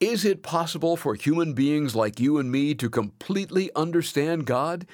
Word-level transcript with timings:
Is 0.00 0.24
it 0.24 0.42
possible 0.42 0.96
for 0.96 1.14
human 1.14 1.52
beings 1.52 1.94
like 1.94 2.18
you 2.18 2.38
and 2.38 2.50
me 2.50 2.74
to 2.74 2.88
completely 2.88 3.70
understand 3.76 4.46
God? 4.46 4.86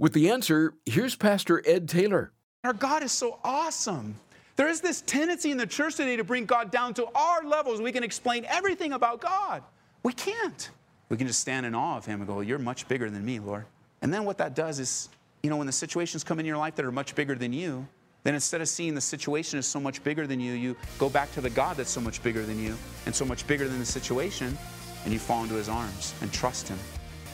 With 0.00 0.14
the 0.14 0.28
answer, 0.30 0.74
here's 0.84 1.14
Pastor 1.14 1.62
Ed 1.64 1.88
Taylor. 1.88 2.32
Our 2.64 2.72
God 2.72 3.04
is 3.04 3.12
so 3.12 3.38
awesome. 3.44 4.16
There 4.56 4.66
is 4.66 4.80
this 4.80 5.02
tendency 5.02 5.52
in 5.52 5.58
the 5.58 5.66
church 5.66 5.94
today 5.94 6.16
to 6.16 6.24
bring 6.24 6.44
God 6.44 6.72
down 6.72 6.92
to 6.94 7.06
our 7.14 7.44
levels. 7.44 7.80
We 7.80 7.92
can 7.92 8.02
explain 8.02 8.44
everything 8.46 8.94
about 8.94 9.20
God. 9.20 9.62
We 10.02 10.12
can't. 10.12 10.70
We 11.08 11.16
can 11.16 11.28
just 11.28 11.38
stand 11.38 11.64
in 11.64 11.76
awe 11.76 11.96
of 11.96 12.04
Him 12.04 12.20
and 12.20 12.26
go, 12.26 12.40
You're 12.40 12.58
much 12.58 12.88
bigger 12.88 13.08
than 13.08 13.24
me, 13.24 13.38
Lord. 13.38 13.64
And 14.02 14.12
then 14.12 14.24
what 14.24 14.38
that 14.38 14.56
does 14.56 14.80
is, 14.80 15.08
you 15.44 15.50
know, 15.50 15.56
when 15.56 15.68
the 15.68 15.72
situations 15.72 16.24
come 16.24 16.40
in 16.40 16.46
your 16.46 16.56
life 16.56 16.74
that 16.74 16.84
are 16.84 16.90
much 16.90 17.14
bigger 17.14 17.36
than 17.36 17.52
you, 17.52 17.86
then 18.28 18.34
instead 18.34 18.60
of 18.60 18.68
seeing 18.68 18.94
the 18.94 19.00
situation 19.00 19.58
as 19.58 19.64
so 19.64 19.80
much 19.80 20.04
bigger 20.04 20.26
than 20.26 20.38
you, 20.38 20.52
you 20.52 20.76
go 20.98 21.08
back 21.08 21.32
to 21.32 21.40
the 21.40 21.48
God 21.48 21.78
that's 21.78 21.88
so 21.88 21.98
much 21.98 22.22
bigger 22.22 22.44
than 22.44 22.62
you 22.62 22.76
and 23.06 23.14
so 23.14 23.24
much 23.24 23.46
bigger 23.46 23.66
than 23.66 23.78
the 23.78 23.86
situation, 23.86 24.58
and 25.04 25.14
you 25.14 25.18
fall 25.18 25.44
into 25.44 25.54
His 25.54 25.70
arms 25.70 26.12
and 26.20 26.30
trust 26.30 26.68
Him 26.68 26.78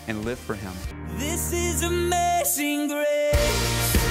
and 0.07 0.25
live 0.25 0.39
for 0.39 0.55
Him. 0.55 0.73
This 1.17 1.53
is 1.53 1.83
amazing 1.83 2.87
grace. 2.87 4.04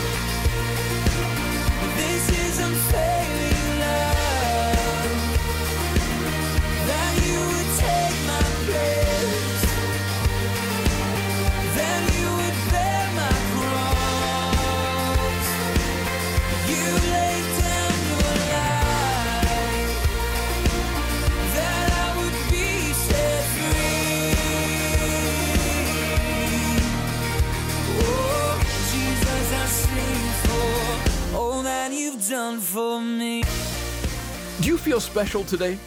Special 35.14 35.44
today? 35.44 35.78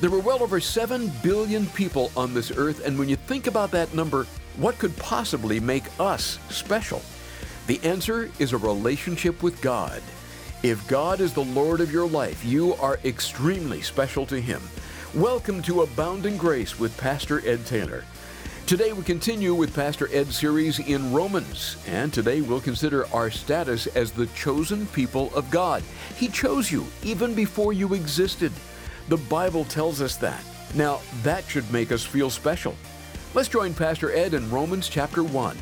There 0.00 0.08
were 0.08 0.20
well 0.20 0.42
over 0.42 0.58
7 0.58 1.12
billion 1.22 1.66
people 1.66 2.10
on 2.16 2.32
this 2.32 2.50
earth, 2.50 2.86
and 2.86 2.98
when 2.98 3.06
you 3.06 3.16
think 3.16 3.46
about 3.46 3.70
that 3.72 3.92
number, 3.92 4.26
what 4.56 4.78
could 4.78 4.96
possibly 4.96 5.60
make 5.60 5.84
us 6.00 6.38
special? 6.48 7.02
The 7.66 7.78
answer 7.82 8.30
is 8.38 8.54
a 8.54 8.56
relationship 8.56 9.42
with 9.42 9.60
God. 9.60 10.00
If 10.62 10.88
God 10.88 11.20
is 11.20 11.34
the 11.34 11.44
Lord 11.44 11.82
of 11.82 11.92
your 11.92 12.08
life, 12.08 12.46
you 12.46 12.72
are 12.76 12.98
extremely 13.04 13.82
special 13.82 14.24
to 14.24 14.40
Him. 14.40 14.62
Welcome 15.14 15.60
to 15.64 15.82
Abounding 15.82 16.38
Grace 16.38 16.78
with 16.78 16.96
Pastor 16.96 17.46
Ed 17.46 17.66
Taylor. 17.66 18.04
Today 18.66 18.92
we 18.92 19.02
continue 19.02 19.54
with 19.54 19.74
Pastor 19.74 20.08
Ed's 20.12 20.38
series 20.38 20.78
in 20.78 21.12
Romans, 21.12 21.76
and 21.86 22.12
today 22.12 22.40
we'll 22.40 22.60
consider 22.60 23.06
our 23.12 23.28
status 23.28 23.86
as 23.88 24.12
the 24.12 24.26
chosen 24.28 24.86
people 24.86 25.34
of 25.34 25.50
God. 25.50 25.82
He 26.16 26.28
chose 26.28 26.70
you 26.70 26.86
even 27.02 27.34
before 27.34 27.74
you 27.74 27.92
existed. 27.92 28.52
The 29.08 29.18
Bible 29.18 29.64
tells 29.66 30.00
us 30.00 30.16
that. 30.18 30.42
Now, 30.74 31.00
that 31.22 31.44
should 31.44 31.70
make 31.70 31.92
us 31.92 32.02
feel 32.04 32.30
special. 32.30 32.74
Let's 33.34 33.48
join 33.48 33.74
Pastor 33.74 34.12
Ed 34.12 34.32
in 34.32 34.48
Romans 34.50 34.88
chapter 34.88 35.22
1. 35.22 35.56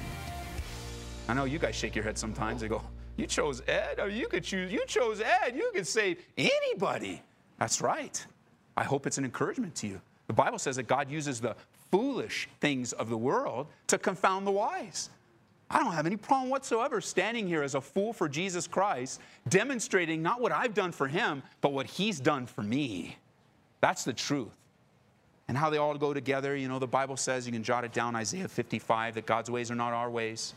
I 1.26 1.34
know 1.34 1.44
you 1.46 1.58
guys 1.58 1.74
shake 1.74 1.96
your 1.96 2.04
head 2.04 2.18
sometimes. 2.18 2.60
They 2.60 2.68
go, 2.68 2.82
You 3.16 3.26
chose 3.26 3.62
Ed? 3.66 3.98
Or 3.98 4.08
you 4.08 4.28
could 4.28 4.44
choose, 4.44 4.70
you 4.70 4.84
chose 4.86 5.20
Ed. 5.20 5.56
You 5.56 5.72
could 5.74 5.86
save 5.86 6.18
anybody. 6.36 7.22
That's 7.58 7.80
right. 7.80 8.24
I 8.76 8.84
hope 8.84 9.06
it's 9.06 9.18
an 9.18 9.24
encouragement 9.24 9.74
to 9.76 9.88
you. 9.88 10.00
The 10.30 10.34
Bible 10.34 10.60
says 10.60 10.76
that 10.76 10.84
God 10.84 11.10
uses 11.10 11.40
the 11.40 11.56
foolish 11.90 12.48
things 12.60 12.92
of 12.92 13.08
the 13.08 13.18
world 13.18 13.66
to 13.88 13.98
confound 13.98 14.46
the 14.46 14.50
wise. 14.50 15.10
I 15.70 15.78
don't 15.78 15.92
have 15.92 16.06
any 16.06 16.16
problem 16.16 16.50
whatsoever 16.50 17.00
standing 17.00 17.46
here 17.46 17.62
as 17.62 17.76
a 17.76 17.80
fool 17.80 18.12
for 18.12 18.28
Jesus 18.28 18.66
Christ, 18.66 19.20
demonstrating 19.48 20.20
not 20.20 20.40
what 20.40 20.50
I've 20.50 20.74
done 20.74 20.90
for 20.90 21.06
him, 21.06 21.42
but 21.60 21.72
what 21.72 21.86
he's 21.86 22.18
done 22.18 22.46
for 22.46 22.62
me. 22.62 23.16
That's 23.80 24.02
the 24.02 24.12
truth. 24.12 24.48
And 25.46 25.56
how 25.56 25.70
they 25.70 25.78
all 25.78 25.96
go 25.96 26.12
together, 26.12 26.56
you 26.56 26.68
know, 26.68 26.78
the 26.78 26.86
Bible 26.86 27.16
says, 27.16 27.46
you 27.46 27.52
can 27.52 27.62
jot 27.62 27.84
it 27.84 27.92
down, 27.92 28.16
Isaiah 28.16 28.48
55, 28.48 29.14
that 29.14 29.26
God's 29.26 29.50
ways 29.50 29.70
are 29.70 29.76
not 29.76 29.92
our 29.92 30.10
ways, 30.10 30.54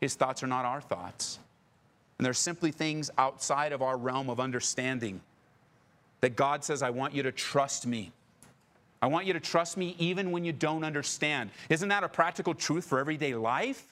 his 0.00 0.14
thoughts 0.14 0.42
are 0.42 0.48
not 0.48 0.64
our 0.64 0.80
thoughts. 0.80 1.38
And 2.18 2.26
they're 2.26 2.34
simply 2.34 2.70
things 2.70 3.10
outside 3.18 3.72
of 3.72 3.82
our 3.82 3.96
realm 3.96 4.28
of 4.28 4.40
understanding. 4.40 5.20
That 6.20 6.36
God 6.36 6.64
says, 6.64 6.82
I 6.82 6.90
want 6.90 7.14
you 7.14 7.22
to 7.22 7.32
trust 7.32 7.86
me. 7.86 8.12
I 9.02 9.06
want 9.06 9.26
you 9.26 9.32
to 9.32 9.40
trust 9.40 9.76
me 9.76 9.96
even 9.98 10.30
when 10.30 10.44
you 10.44 10.52
don't 10.52 10.84
understand. 10.84 11.50
Isn't 11.68 11.88
that 11.88 12.04
a 12.04 12.08
practical 12.08 12.54
truth 12.54 12.84
for 12.84 12.98
everyday 12.98 13.34
life? 13.34 13.86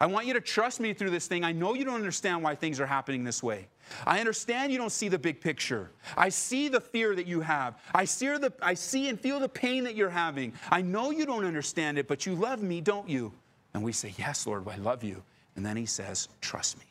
I 0.00 0.06
want 0.06 0.26
you 0.26 0.34
to 0.34 0.40
trust 0.40 0.78
me 0.78 0.92
through 0.92 1.10
this 1.10 1.26
thing. 1.26 1.42
I 1.42 1.50
know 1.50 1.74
you 1.74 1.84
don't 1.84 1.96
understand 1.96 2.44
why 2.44 2.54
things 2.54 2.78
are 2.78 2.86
happening 2.86 3.24
this 3.24 3.42
way. 3.42 3.66
I 4.06 4.20
understand 4.20 4.70
you 4.70 4.78
don't 4.78 4.92
see 4.92 5.08
the 5.08 5.18
big 5.18 5.40
picture. 5.40 5.90
I 6.16 6.28
see 6.28 6.68
the 6.68 6.80
fear 6.80 7.16
that 7.16 7.26
you 7.26 7.40
have. 7.40 7.76
I 7.92 8.04
see, 8.04 8.28
the, 8.28 8.52
I 8.62 8.74
see 8.74 9.08
and 9.08 9.18
feel 9.18 9.40
the 9.40 9.48
pain 9.48 9.82
that 9.84 9.96
you're 9.96 10.08
having. 10.08 10.52
I 10.70 10.82
know 10.82 11.10
you 11.10 11.26
don't 11.26 11.44
understand 11.44 11.98
it, 11.98 12.06
but 12.06 12.26
you 12.26 12.36
love 12.36 12.62
me, 12.62 12.80
don't 12.80 13.08
you? 13.08 13.32
And 13.74 13.82
we 13.82 13.92
say, 13.92 14.14
Yes, 14.16 14.46
Lord, 14.46 14.68
I 14.68 14.76
love 14.76 15.02
you. 15.02 15.22
And 15.56 15.66
then 15.66 15.76
he 15.76 15.86
says, 15.86 16.28
Trust 16.40 16.78
me. 16.78 16.84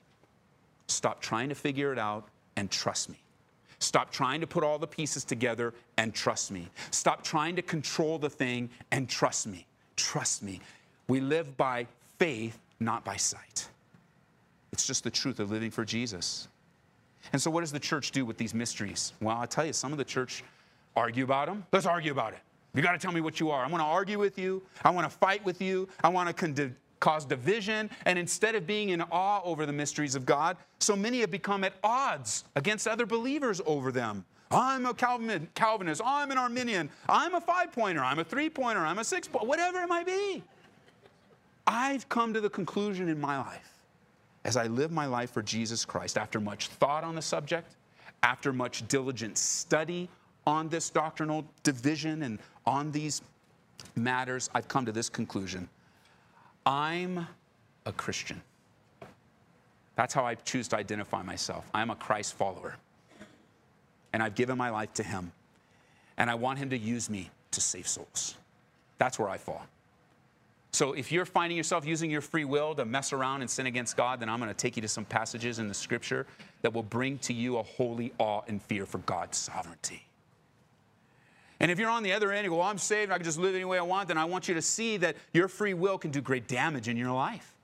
Stop 0.87 1.21
trying 1.21 1.49
to 1.49 1.55
figure 1.55 1.93
it 1.93 1.99
out 1.99 2.27
and 2.57 2.69
trust 2.69 3.09
me. 3.09 3.19
Stop 3.79 4.11
trying 4.11 4.41
to 4.41 4.47
put 4.47 4.63
all 4.63 4.79
the 4.79 4.87
pieces 4.87 5.23
together 5.23 5.73
and 5.97 6.13
trust 6.13 6.51
me. 6.51 6.69
Stop 6.91 7.23
trying 7.23 7.55
to 7.55 7.61
control 7.61 8.17
the 8.17 8.29
thing 8.29 8.69
and 8.91 9.07
trust 9.07 9.47
me. 9.47 9.65
Trust 9.95 10.41
me. 10.41 10.61
We 11.07 11.19
live 11.19 11.55
by 11.57 11.87
faith, 12.17 12.59
not 12.79 13.05
by 13.05 13.17
sight. 13.17 13.69
It's 14.71 14.85
just 14.85 15.03
the 15.03 15.11
truth 15.11 15.39
of 15.39 15.51
living 15.51 15.71
for 15.71 15.85
Jesus. 15.85 16.47
And 17.33 17.41
so, 17.41 17.51
what 17.51 17.61
does 17.61 17.71
the 17.71 17.79
church 17.79 18.11
do 18.11 18.25
with 18.25 18.37
these 18.37 18.53
mysteries? 18.53 19.13
Well, 19.21 19.37
I'll 19.37 19.47
tell 19.47 19.65
you, 19.65 19.73
some 19.73 19.91
of 19.91 19.97
the 19.97 20.05
church 20.05 20.43
argue 20.95 21.23
about 21.23 21.47
them. 21.47 21.65
Let's 21.71 21.85
argue 21.85 22.11
about 22.11 22.33
it. 22.33 22.39
You 22.73 22.81
got 22.81 22.91
to 22.91 22.97
tell 22.97 23.11
me 23.11 23.21
what 23.21 23.39
you 23.39 23.49
are. 23.49 23.63
I 23.63 23.67
want 23.67 23.81
to 23.81 23.87
argue 23.87 24.19
with 24.19 24.37
you. 24.37 24.61
I 24.83 24.89
want 24.89 25.09
to 25.09 25.17
fight 25.17 25.43
with 25.45 25.61
you. 25.61 25.87
I 26.03 26.09
want 26.09 26.27
to 26.29 26.33
con- 26.33 26.75
cause 26.99 27.25
division. 27.25 27.89
And 28.05 28.17
instead 28.17 28.55
of 28.55 28.65
being 28.67 28.89
in 28.89 29.01
awe 29.01 29.41
over 29.43 29.65
the 29.65 29.73
mysteries 29.73 30.15
of 30.15 30.25
God, 30.25 30.57
so 30.79 30.95
many 30.95 31.21
have 31.21 31.31
become 31.31 31.63
at 31.63 31.73
odds 31.83 32.43
against 32.55 32.87
other 32.87 33.05
believers 33.05 33.61
over 33.65 33.91
them. 33.91 34.25
I'm 34.49 34.85
a 34.85 34.93
Calvin, 34.93 35.49
Calvinist. 35.55 36.01
I'm 36.05 36.31
an 36.31 36.37
Arminian. 36.37 36.89
I'm 37.09 37.35
a 37.35 37.41
five 37.41 37.71
pointer. 37.71 38.03
I'm 38.03 38.19
a 38.19 38.23
three 38.23 38.49
pointer. 38.49 38.79
I'm 38.79 38.99
a 38.99 39.03
six 39.03 39.27
pointer. 39.27 39.47
Whatever 39.47 39.81
it 39.81 39.87
might 39.87 40.05
be. 40.05 40.41
I've 41.65 42.07
come 42.07 42.33
to 42.33 42.39
the 42.39 42.49
conclusion 42.49 43.09
in 43.09 43.19
my 43.19 43.37
life 43.37 43.77
as 44.45 44.55
I 44.55 44.67
live 44.67 44.91
my 44.91 45.05
life 45.05 45.31
for 45.31 45.41
Jesus 45.41 45.83
Christ 45.83 46.17
after 46.17 46.39
much 46.39 46.67
thought 46.67 47.03
on 47.03 47.13
the 47.13 47.21
subject, 47.21 47.75
after 48.23 48.53
much 48.53 48.87
diligent 48.87 49.37
study 49.37 50.07
on 50.45 50.69
this 50.69 50.89
doctrinal 50.89 51.45
division 51.63 52.23
and 52.23 52.39
on 52.65 52.89
these 52.91 53.21
matters, 53.95 54.49
I've 54.55 54.69
come 54.69 54.85
to 54.85 54.93
this 54.93 55.09
conclusion. 55.09 55.67
I'm 56.67 57.25
a 57.85 57.93
Christian. 57.93 58.41
That's 59.95 60.13
how 60.13 60.25
I 60.25 60.35
choose 60.35 60.67
to 60.67 60.75
identify 60.75 61.23
myself. 61.23 61.65
I'm 61.73 61.89
a 61.89 61.95
Christ 61.95 62.33
follower. 62.33 62.75
And 64.11 64.21
I've 64.21 64.35
given 64.35 64.57
my 64.57 64.69
life 64.69 64.93
to 64.95 65.03
Him. 65.03 65.31
And 66.17 66.29
I 66.29 66.35
want 66.35 66.59
Him 66.59 66.69
to 66.71 66.77
use 66.77 67.09
me 67.09 67.31
to 67.51 67.61
save 67.61 67.87
souls. 67.87 68.35
That's 68.97 69.17
where 69.17 69.29
I 69.29 69.37
fall. 69.37 69.65
So 70.73 70.91
if 70.91 71.09
you're 71.09 71.25
finding 71.25 71.55
yourself 71.55 71.85
using 71.85 72.11
your 72.11 72.19
free 72.19 72.43
will 72.43 72.75
to 72.75 72.83
mess 72.83 73.13
around 73.13 73.41
and 73.41 73.49
sin 73.49 73.67
against 73.67 73.95
God, 73.95 74.19
then 74.19 74.27
I'm 74.27 74.39
going 74.39 74.49
to 74.49 74.53
take 74.53 74.75
you 74.75 74.81
to 74.81 74.89
some 74.89 75.05
passages 75.05 75.59
in 75.59 75.69
the 75.69 75.73
scripture 75.73 76.27
that 76.63 76.73
will 76.73 76.83
bring 76.83 77.17
to 77.19 77.33
you 77.33 77.59
a 77.59 77.63
holy 77.63 78.11
awe 78.19 78.41
and 78.49 78.61
fear 78.61 78.85
for 78.85 78.97
God's 78.99 79.37
sovereignty. 79.37 80.05
And 81.59 81.71
if 81.71 81.79
you're 81.79 81.89
on 81.89 82.03
the 82.03 82.13
other 82.13 82.31
end, 82.31 82.43
you 82.43 82.51
go, 82.51 82.57
well, 82.57 82.67
I'm 82.67 82.77
saved, 82.77 83.11
I 83.11 83.15
can 83.15 83.23
just 83.23 83.39
live 83.39 83.55
any 83.55 83.65
way 83.65 83.79
I 83.79 83.83
want, 83.83 84.07
then 84.07 84.17
I 84.17 84.25
want 84.25 84.47
you 84.47 84.53
to 84.53 84.61
see 84.61 84.97
that 84.97 85.15
your 85.33 85.47
free 85.47 85.73
will 85.73 85.97
can 85.97 86.11
do 86.11 86.21
great 86.21 86.47
damage 86.47 86.87
in 86.87 86.97
your 86.97 87.11
life. 87.11 87.55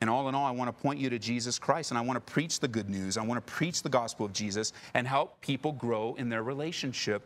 And 0.00 0.08
all 0.08 0.28
in 0.28 0.34
all, 0.34 0.46
I 0.46 0.52
want 0.52 0.74
to 0.74 0.82
point 0.82 1.00
you 1.00 1.10
to 1.10 1.18
Jesus 1.18 1.58
Christ 1.58 1.90
and 1.90 1.98
I 1.98 2.02
want 2.02 2.24
to 2.24 2.32
preach 2.32 2.60
the 2.60 2.68
good 2.68 2.88
news. 2.88 3.16
I 3.16 3.22
want 3.22 3.44
to 3.44 3.52
preach 3.52 3.82
the 3.82 3.88
gospel 3.88 4.24
of 4.24 4.32
Jesus 4.32 4.72
and 4.94 5.06
help 5.06 5.40
people 5.40 5.72
grow 5.72 6.14
in 6.18 6.28
their 6.28 6.42
relationship 6.42 7.22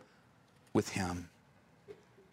with 0.73 0.89
Him. 0.89 1.29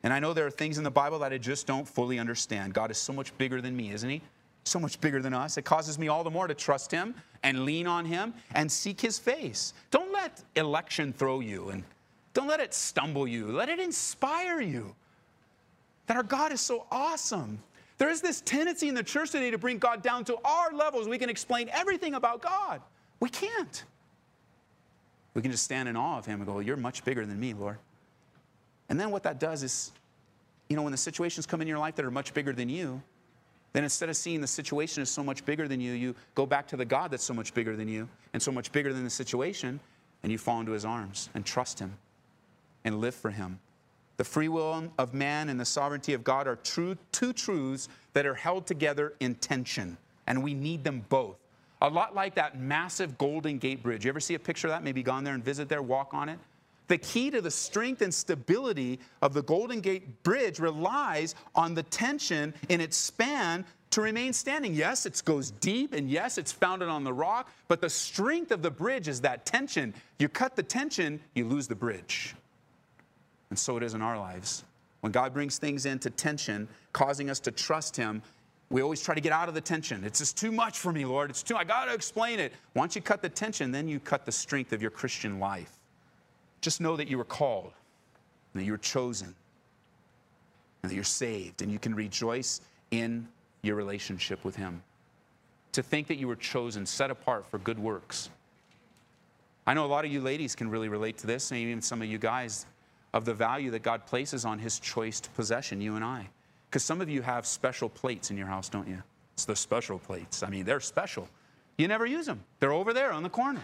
And 0.03 0.15
I 0.15 0.19
know 0.19 0.33
there 0.33 0.47
are 0.47 0.51
things 0.51 0.79
in 0.79 0.85
the 0.85 0.91
Bible 0.91 1.19
that 1.19 1.33
I 1.33 1.39
just 1.39 1.67
don't 1.67 1.87
fully 1.87 2.19
understand. 2.19 2.73
God 2.73 2.91
is 2.91 2.97
so 2.97 3.13
much 3.13 3.37
bigger 3.37 3.61
than 3.61 3.77
me, 3.77 3.93
isn't 3.93 4.09
He? 4.09 4.23
So 4.65 4.79
much 4.79 4.99
bigger 5.01 5.21
than 5.21 5.35
us. 5.35 5.59
It 5.59 5.63
causes 5.67 5.99
me 5.99 6.09
all 6.09 6.25
the 6.25 6.31
more 6.31 6.47
to 6.47 6.55
trust 6.55 6.91
Him 6.91 7.15
and 7.43 7.67
lean 7.67 7.87
on 7.87 8.07
Him 8.07 8.33
and 8.55 8.73
seek 8.73 8.99
His 8.99 9.19
face. 9.19 9.75
Don't 9.91 10.11
let 10.11 10.43
election 10.57 11.13
throw 11.13 11.41
you 11.41 11.69
and 11.69 11.85
don't 12.33 12.47
let 12.47 12.61
it 12.61 12.73
stumble 12.73 13.27
you. 13.27 13.47
Let 13.47 13.69
it 13.69 13.81
inspire 13.81 14.61
you 14.61 14.95
that 16.07 16.17
our 16.17 16.23
God 16.23 16.53
is 16.53 16.61
so 16.61 16.87
awesome. 16.91 17.61
There 17.99 18.11
is 18.11 18.21
this 18.21 18.41
tendency 18.41 18.89
in 18.89 18.95
the 18.95 19.03
church 19.03 19.31
today 19.31 19.51
to 19.51 19.59
bring 19.59 19.79
God 19.79 20.03
down 20.03 20.25
to 20.25 20.37
our 20.45 20.73
levels. 20.73 21.09
We 21.09 21.19
can 21.19 21.31
explain 21.31 21.69
everything 21.73 22.15
about 22.15 22.41
God. 22.41 22.81
We 23.19 23.29
can't. 23.29 23.85
We 25.35 25.43
can 25.43 25.51
just 25.51 25.65
stand 25.65 25.89
in 25.89 25.97
awe 25.97 26.19
of 26.19 26.27
Him 26.27 26.41
and 26.41 26.47
go, 26.47 26.61
You're 26.61 26.77
much 26.77 27.05
bigger 27.05 27.27
than 27.27 27.39
me, 27.39 27.53
Lord. 27.53 27.79
And 28.89 28.99
then 28.99 29.11
what 29.11 29.23
that 29.25 29.39
does 29.39 29.63
is, 29.63 29.93
you 30.69 30.77
know, 30.77 30.83
when 30.83 30.93
the 30.93 30.99
situations 30.99 31.47
come 31.47 31.61
in 31.61 31.69
your 31.69 31.79
life 31.79 31.95
that 31.97 32.05
are 32.05 32.11
much 32.11 32.35
bigger 32.35 32.53
than 32.53 32.69
you, 32.69 33.03
then 33.73 33.85
instead 33.85 34.09
of 34.09 34.17
seeing 34.17 34.41
the 34.41 34.49
situation 34.49 35.03
as 35.03 35.11
so 35.11 35.23
much 35.23 35.45
bigger 35.45 35.69
than 35.69 35.81
you, 35.81 35.93
you 35.93 36.15
go 36.35 36.45
back 36.45 36.67
to 36.69 36.77
the 36.77 36.85
God 36.85 37.13
that's 37.13 37.23
so 37.23 37.35
much 37.35 37.55
bigger 37.55 37.77
than 37.77 37.87
you 37.87 38.09
and 38.33 38.43
so 38.43 38.51
much 38.51 38.73
bigger 38.73 38.93
than 38.93 39.05
the 39.05 39.11
situation, 39.11 39.79
and 40.23 40.33
you 40.33 40.39
fall 40.39 40.59
into 40.59 40.73
his 40.73 40.85
arms 40.85 41.29
and 41.35 41.45
trust 41.45 41.79
him 41.79 41.93
and 42.85 43.01
live 43.01 43.15
for 43.15 43.31
him. 43.31 43.59
The 44.17 44.25
free 44.25 44.49
will 44.49 44.93
of 44.99 45.15
man 45.15 45.49
and 45.49 45.59
the 45.59 45.65
sovereignty 45.65 46.13
of 46.13 46.23
God 46.23 46.47
are 46.47 46.57
true, 46.57 46.97
two 47.11 47.33
truths 47.33 47.89
that 48.13 48.27
are 48.27 48.35
held 48.35 48.67
together 48.67 49.15
in 49.21 49.35
tension, 49.37 49.97
and 50.27 50.43
we 50.43 50.53
need 50.53 50.85
them 50.85 51.05
both. 51.09 51.37
A 51.83 51.89
lot 51.89 52.15
like 52.15 52.35
that 52.35 52.61
massive 52.61 53.17
Golden 53.17 53.57
Gate 53.57 53.83
Bridge. 53.83 54.05
You 54.05 54.11
ever 54.11 54.21
see 54.21 54.35
a 54.35 54.39
picture 54.39 54.67
of 54.69 54.73
that? 54.73 54.85
Maybe 54.85 55.03
gone 55.03 55.25
there 55.25 55.33
and 55.33 55.43
visit 55.43 55.69
there, 55.71 55.81
walk 55.81 56.13
on 56.13 56.29
it? 56.29 56.39
The 56.89 56.99
key 56.99 57.31
to 57.31 57.41
the 57.41 57.51
strength 57.51 58.03
and 58.03 58.13
stability 58.13 58.99
of 59.23 59.33
the 59.33 59.43
Golden 59.43 59.81
Gate 59.81 60.23
Bridge 60.23 60.59
relies 60.59 61.35
on 61.55 61.73
the 61.73 61.85
tension 61.85 62.53
in 62.69 62.81
its 62.81 62.97
span 62.97 63.65
to 63.91 64.03
remain 64.03 64.33
standing. 64.33 64.75
Yes, 64.75 65.07
it 65.07 65.23
goes 65.25 65.51
deep, 65.53 65.95
and 65.95 66.11
yes, 66.11 66.37
it's 66.37 66.53
founded 66.53 66.89
on 66.89 67.05
the 67.05 67.13
rock, 67.13 67.51
but 67.69 67.81
the 67.81 67.89
strength 67.89 68.51
of 68.51 68.61
the 68.61 68.71
bridge 68.71 69.09
is 69.09 69.21
that 69.23 69.47
tension. 69.47 69.95
You 70.19 70.29
cut 70.29 70.57
the 70.57 70.63
tension, 70.63 71.21
you 71.35 71.47
lose 71.47 71.69
the 71.69 71.75
bridge. 71.75 72.35
And 73.51 73.59
so 73.59 73.77
it 73.77 73.83
is 73.83 73.95
in 73.95 74.03
our 74.03 74.19
lives. 74.19 74.65
When 75.01 75.13
God 75.13 75.35
brings 75.35 75.59
things 75.59 75.87
into 75.87 76.11
tension, 76.11 76.69
causing 76.93 77.31
us 77.31 77.41
to 77.41 77.51
trust 77.51 77.97
Him, 77.97 78.23
we 78.71 78.83
always 78.83 79.03
try 79.03 79.15
to 79.15 79.21
get 79.21 79.33
out 79.33 79.49
of 79.49 79.55
the 79.55 79.61
tension. 79.61 80.05
It's 80.05 80.21
just 80.21 80.39
too 80.39 80.53
much 80.53 80.79
for 80.79 80.93
me, 80.93 81.05
Lord. 81.05 81.31
It's 81.31 81.43
too, 81.43 81.57
I 81.57 81.65
got 81.65 81.87
to 81.87 81.95
explain 81.95 82.39
it. 82.39 82.53
Once 82.75 82.95
you 82.95 83.03
cut 83.03 83.21
the 83.21 83.29
tension, 83.29 83.73
then 83.73 83.89
you 83.89 83.99
cut 83.99 84.25
the 84.25 84.33
strength 84.33 84.73
of 84.73 84.81
your 84.81 84.93
Christian 84.93 85.41
life. 85.41 85.73
Just 86.61 86.81
know 86.81 86.97
that 86.97 87.09
you 87.09 87.19
were 87.19 87.25
called, 87.25 87.73
that 88.55 88.63
you 88.63 88.73
were 88.73 88.79
chosen, 88.79 89.35
and 90.83 90.91
that 90.91 90.95
you're 90.95 91.03
saved, 91.03 91.63
and 91.63 91.73
you 91.73 91.79
can 91.79 91.95
rejoice 91.95 92.61
in 92.93 93.27
your 93.63 93.75
relationship 93.75 94.45
with 94.45 94.55
Him. 94.55 94.83
To 95.73 95.83
think 95.83 96.07
that 96.09 96.17
you 96.17 96.29
were 96.29 96.37
chosen, 96.37 96.87
set 96.87 97.11
apart 97.11 97.47
for 97.47 97.59
good 97.59 97.79
works. 97.79 98.31
I 99.67 99.75
know 99.75 99.85
a 99.85 99.87
lot 99.87 100.05
of 100.05 100.13
you 100.13 100.21
ladies 100.21 100.55
can 100.55 100.71
really 100.71 100.89
relate 100.89 101.19
to 101.19 101.27
this, 101.27 101.51
and 101.51 101.59
even 101.59 101.83
some 101.83 102.03
of 102.03 102.09
you 102.09 102.19
guys, 102.19 102.67
of 103.13 103.25
the 103.25 103.35
value 103.35 103.71
that 103.73 103.83
God 103.83 104.07
places 104.07 104.45
on 104.45 104.59
His 104.59 104.79
choiced 104.79 105.35
possession, 105.35 105.81
you 105.81 105.97
and 105.97 106.05
I. 106.05 106.29
Because 106.69 106.85
some 106.85 107.01
of 107.01 107.09
you 107.09 107.23
have 107.23 107.47
special 107.47 107.89
plates 107.89 108.31
in 108.31 108.37
your 108.37 108.47
house, 108.47 108.69
don't 108.69 108.89
you? 108.89 109.03
It's 109.35 109.45
the 109.45 109.57
special 109.57 109.99
plates. 109.99 110.43
I 110.43 110.51
mean, 110.51 110.65
they're 110.65 110.81
special. 110.81 111.29
You 111.77 111.89
never 111.89 112.07
use 112.07 112.27
them, 112.27 112.45
they're 112.59 112.73
over 112.73 112.93
there 112.93 113.13
on 113.13 113.23
the 113.23 113.31
corner. 113.31 113.63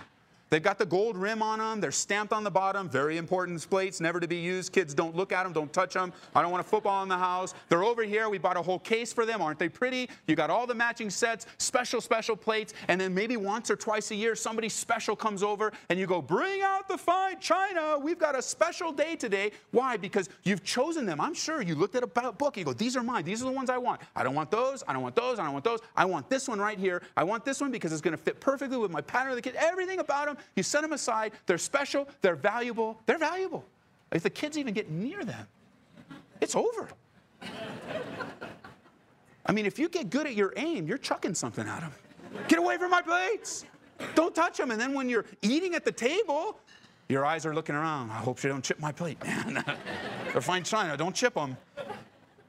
They've 0.48 0.62
got 0.62 0.78
the 0.78 0.87
gold 0.87 1.16
rim 1.16 1.43
on 1.43 1.58
them. 1.58 1.81
They're 1.81 1.90
stamped 1.90 2.32
on 2.32 2.44
the 2.44 2.50
bottom. 2.50 2.88
Very 2.88 3.16
important 3.16 3.69
plates, 3.69 4.00
never 4.00 4.20
to 4.20 4.28
be 4.28 4.37
used. 4.37 4.72
Kids 4.72 4.94
don't 4.94 5.16
look 5.16 5.32
at 5.32 5.43
them, 5.43 5.52
don't 5.52 5.72
touch 5.72 5.94
them. 5.94 6.12
I 6.34 6.43
don't 6.43 6.52
want 6.52 6.64
a 6.64 6.69
football 6.69 7.02
in 7.02 7.08
the 7.08 7.19
house. 7.19 7.52
They're 7.69 7.82
over 7.82 8.04
here. 8.04 8.28
We 8.28 8.38
bought 8.38 8.56
a 8.56 8.62
whole 8.62 8.78
case 8.78 9.12
for 9.12 9.26
them. 9.26 9.43
Aren't 9.43 9.58
they 9.58 9.69
pretty? 9.69 10.08
You 10.28 10.37
got 10.37 10.48
all 10.48 10.66
the 10.66 10.75
matching 10.75 11.10
sets, 11.10 11.46
special, 11.58 12.00
special 12.00 12.37
plates. 12.37 12.75
And 12.87 13.00
then 13.00 13.12
maybe 13.12 13.37
once 13.37 13.70
or 13.70 13.76
twice 13.76 14.12
a 14.12 14.14
year, 14.14 14.37
somebody 14.37 14.69
special 14.69 15.16
comes 15.16 15.43
over 15.43 15.72
and 15.88 15.98
you 15.98 16.06
go, 16.06 16.22
Bring 16.22 16.62
out 16.62 16.87
the 16.87 16.99
fine 16.99 17.40
china. 17.40 17.99
We've 17.99 18.19
got 18.19 18.38
a 18.38 18.42
special 18.42 18.92
day 18.92 19.16
today. 19.16 19.50
Why? 19.72 19.96
Because 19.96 20.28
you've 20.44 20.62
chosen 20.62 21.06
them. 21.06 21.20
I'm 21.20 21.34
sure 21.34 21.60
you 21.60 21.75
looked 21.75 21.96
at 21.96 22.04
a 22.04 22.32
book. 22.32 22.56
You 22.56 22.64
go, 22.64 22.72
These 22.72 22.96
are 22.96 23.02
mine. 23.02 23.25
These 23.25 23.42
are 23.42 23.46
the 23.46 23.50
ones 23.50 23.69
I 23.69 23.78
want. 23.78 24.00
I 24.14 24.22
don't 24.22 24.34
want 24.34 24.52
those. 24.52 24.84
I 24.87 24.92
don't 24.92 25.02
want 25.02 25.16
those. 25.16 25.40
I 25.40 25.44
don't 25.44 25.54
want 25.54 25.64
those. 25.64 25.81
I 25.96 26.04
want 26.04 26.31
this 26.31 26.46
one 26.46 26.60
right 26.60 26.78
here. 26.78 27.02
I 27.16 27.25
want 27.25 27.44
this 27.44 27.60
one 27.60 27.72
because 27.72 27.92
it's 27.92 28.00
going 28.00 28.16
to 28.16 28.22
fit 28.22 28.40
perfectly 28.40 28.76
with 28.76 28.92
my 28.92 29.00
pattern 29.00 29.31
of 29.31 29.37
the 29.37 29.42
kid. 29.42 29.56
Everything 29.56 29.99
about 29.99 30.26
them 30.26 30.35
you 30.54 30.62
set 30.62 30.82
them 30.82 30.92
aside. 30.92 31.32
They're 31.46 31.58
special. 31.58 32.08
They're 32.20 32.36
valuable. 32.36 32.98
They're 33.06 33.18
valuable. 33.18 33.64
If 34.12 34.22
the 34.22 34.30
kids 34.30 34.56
even 34.56 34.74
get 34.74 34.90
near 34.90 35.24
them, 35.24 35.46
it's 36.40 36.54
over. 36.54 36.88
I 39.46 39.52
mean, 39.52 39.66
if 39.66 39.78
you 39.78 39.88
get 39.88 40.10
good 40.10 40.26
at 40.26 40.34
your 40.34 40.52
aim, 40.56 40.86
you're 40.86 40.98
chucking 40.98 41.34
something 41.34 41.66
at 41.66 41.80
them. 41.80 41.92
Get 42.48 42.58
away 42.58 42.76
from 42.78 42.90
my 42.90 43.02
plates. 43.02 43.64
Don't 44.14 44.34
touch 44.34 44.56
them. 44.56 44.70
And 44.70 44.80
then 44.80 44.92
when 44.92 45.08
you're 45.08 45.24
eating 45.42 45.74
at 45.74 45.84
the 45.84 45.92
table, 45.92 46.58
your 47.08 47.24
eyes 47.24 47.46
are 47.46 47.54
looking 47.54 47.74
around. 47.74 48.10
I 48.10 48.16
hope 48.16 48.38
she 48.38 48.48
don't 48.48 48.64
chip 48.64 48.80
my 48.80 48.92
plate, 48.92 49.22
man. 49.24 49.64
They're 50.32 50.40
fine 50.40 50.64
china. 50.64 50.96
Don't 50.96 51.14
chip 51.14 51.34
them. 51.34 51.56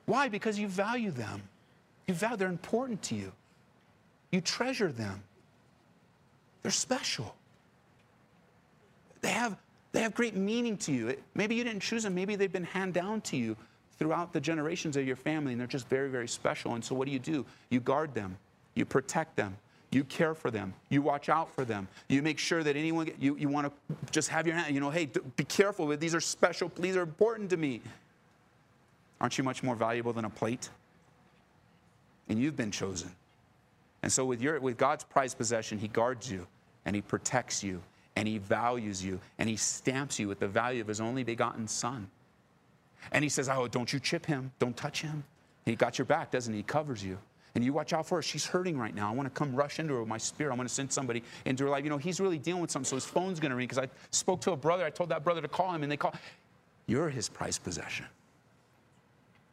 Why? 0.06 0.28
Because 0.28 0.58
you 0.58 0.68
value 0.68 1.12
them. 1.12 1.44
You 2.08 2.14
value. 2.14 2.38
They're 2.38 2.50
important 2.50 3.02
to 3.04 3.16
you. 3.16 3.32
You 4.32 4.42
treasure 4.42 4.92
them. 4.92 5.24
They're 6.64 6.72
special. 6.72 7.36
They 9.28 9.34
have, 9.34 9.58
they 9.92 10.00
have 10.04 10.14
great 10.16 10.38
meaning 10.38 10.78
to 10.78 10.94
you. 10.94 11.10
It, 11.10 11.22
maybe 11.36 11.54
you 11.54 11.66
didn't 11.66 11.82
choose 11.82 12.04
them, 12.04 12.16
maybe 12.16 12.38
they've 12.38 12.50
been 12.50 12.64
handed 12.64 12.94
down 12.94 13.20
to 13.22 13.36
you 13.36 13.58
throughout 14.00 14.32
the 14.32 14.40
generations 14.40 14.96
of 14.96 15.06
your 15.06 15.18
family, 15.18 15.52
and 15.52 15.60
they're 15.60 15.68
just 15.68 15.90
very, 15.90 16.08
very 16.08 16.30
special. 16.30 16.76
And 16.76 16.86
so, 16.86 16.96
what 16.96 17.08
do 17.08 17.12
you 17.12 17.20
do? 17.20 17.46
You 17.70 17.82
guard 17.82 18.14
them, 18.14 18.38
you 18.74 18.86
protect 18.86 19.36
them, 19.36 19.58
you 19.92 20.06
care 20.06 20.34
for 20.34 20.50
them, 20.50 20.74
you 20.88 21.02
watch 21.02 21.28
out 21.28 21.54
for 21.54 21.66
them, 21.66 21.90
you 22.08 22.22
make 22.22 22.40
sure 22.40 22.64
that 22.64 22.78
anyone, 22.78 23.12
you, 23.20 23.36
you 23.36 23.50
want 23.50 23.68
to 23.68 23.96
just 24.12 24.30
have 24.30 24.48
your 24.48 24.56
hand, 24.56 24.74
you 24.74 24.80
know, 24.80 24.92
hey, 24.92 25.10
be 25.36 25.44
careful, 25.44 25.88
these 25.98 26.16
are 26.16 26.22
special, 26.22 26.72
these 26.78 26.96
are 26.96 27.02
important 27.02 27.50
to 27.50 27.58
me. 27.58 27.82
Aren't 29.20 29.38
you 29.38 29.44
much 29.44 29.62
more 29.62 29.76
valuable 29.76 30.14
than 30.14 30.24
a 30.24 30.30
plate? 30.30 30.70
And 32.30 32.40
you've 32.40 32.56
been 32.56 32.72
chosen. 32.72 33.12
And 34.04 34.10
so, 34.10 34.24
with, 34.24 34.42
your, 34.42 34.58
with 34.62 34.78
God's 34.78 35.04
prized 35.04 35.38
possession, 35.38 35.80
He 35.80 35.90
guards 35.90 36.32
you 36.32 36.48
and 36.86 36.96
He 36.96 37.02
protects 37.02 37.62
you 37.62 37.82
and 38.18 38.28
he 38.28 38.40
values 38.40 39.06
you 39.06 39.20
and 39.38 39.48
he 39.48 39.56
stamps 39.56 40.18
you 40.18 40.28
with 40.28 40.40
the 40.40 40.48
value 40.48 40.82
of 40.82 40.88
his 40.88 41.00
only 41.00 41.24
begotten 41.24 41.68
son. 41.68 42.10
And 43.12 43.24
he 43.24 43.30
says, 43.30 43.48
Oh, 43.48 43.68
don't 43.68 43.94
you 43.94 44.00
chip 44.00 44.26
him, 44.26 44.52
don't 44.58 44.76
touch 44.76 45.04
him. 45.04 45.24
He 45.66 45.76
got 45.76 46.00
your 46.00 46.06
back, 46.06 46.32
doesn't 46.32 46.52
he? 46.52 46.60
He 46.60 46.64
covers 46.64 47.04
you. 47.04 47.20
And 47.54 47.64
you 47.64 47.74
watch 47.74 47.94
out 47.94 48.08
for 48.08 48.16
her. 48.16 48.22
She's 48.24 48.48
hurting 48.48 48.76
right 48.76 48.96
now. 48.96 49.08
I 49.08 49.14
want 49.14 49.28
to 49.28 49.40
come 49.40 49.56
rush 49.56 49.78
into 49.78 49.94
her 49.94 50.00
with 50.00 50.10
my 50.10 50.18
spirit. 50.18 50.52
I 50.52 50.56
want 50.56 50.68
to 50.68 50.74
send 50.74 50.92
somebody 50.92 51.22
into 51.46 51.64
her 51.66 51.70
life. 51.70 51.84
You 51.84 51.92
know, 51.92 51.98
he's 52.00 52.20
really 52.20 52.40
dealing 52.40 52.62
with 52.62 52.72
something, 52.72 52.90
so 52.90 52.96
his 52.96 53.06
phone's 53.06 53.40
going 53.40 53.52
to 53.52 53.56
ring 53.56 53.68
because 53.68 53.84
I 53.84 53.88
spoke 54.10 54.42
to 54.42 54.52
a 54.52 54.58
brother. 54.58 54.84
I 54.84 54.90
told 54.90 55.10
that 55.10 55.24
brother 55.24 55.42
to 55.42 55.48
call 55.48 55.72
him, 55.74 55.84
and 55.84 55.92
they 55.92 55.98
call. 55.98 56.14
You're 56.88 57.10
his 57.10 57.30
prized 57.30 57.64
possession. 57.64 58.06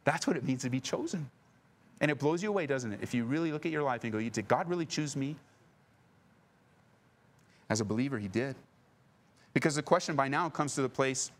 That's 0.04 0.26
what 0.26 0.36
it 0.36 0.44
means 0.44 0.62
to 0.62 0.70
be 0.70 0.80
chosen. 0.80 1.28
And 2.00 2.10
it 2.10 2.18
blows 2.18 2.42
you 2.42 2.48
away, 2.48 2.66
doesn't 2.66 2.92
it? 2.92 3.00
If 3.02 3.12
you 3.12 3.24
really 3.24 3.52
look 3.52 3.66
at 3.66 3.72
your 3.72 3.82
life 3.82 4.04
and 4.04 4.12
go, 4.12 4.20
Did 4.20 4.48
God 4.48 4.68
really 4.68 4.86
choose 4.86 5.16
me? 5.16 5.36
As 7.70 7.80
a 7.80 7.84
believer, 7.84 8.18
he 8.18 8.28
did. 8.28 8.56
Because 9.52 9.74
the 9.74 9.82
question 9.82 10.16
by 10.16 10.28
now 10.28 10.48
comes 10.48 10.74
to 10.74 10.82
the 10.82 10.88
place, 10.88 11.30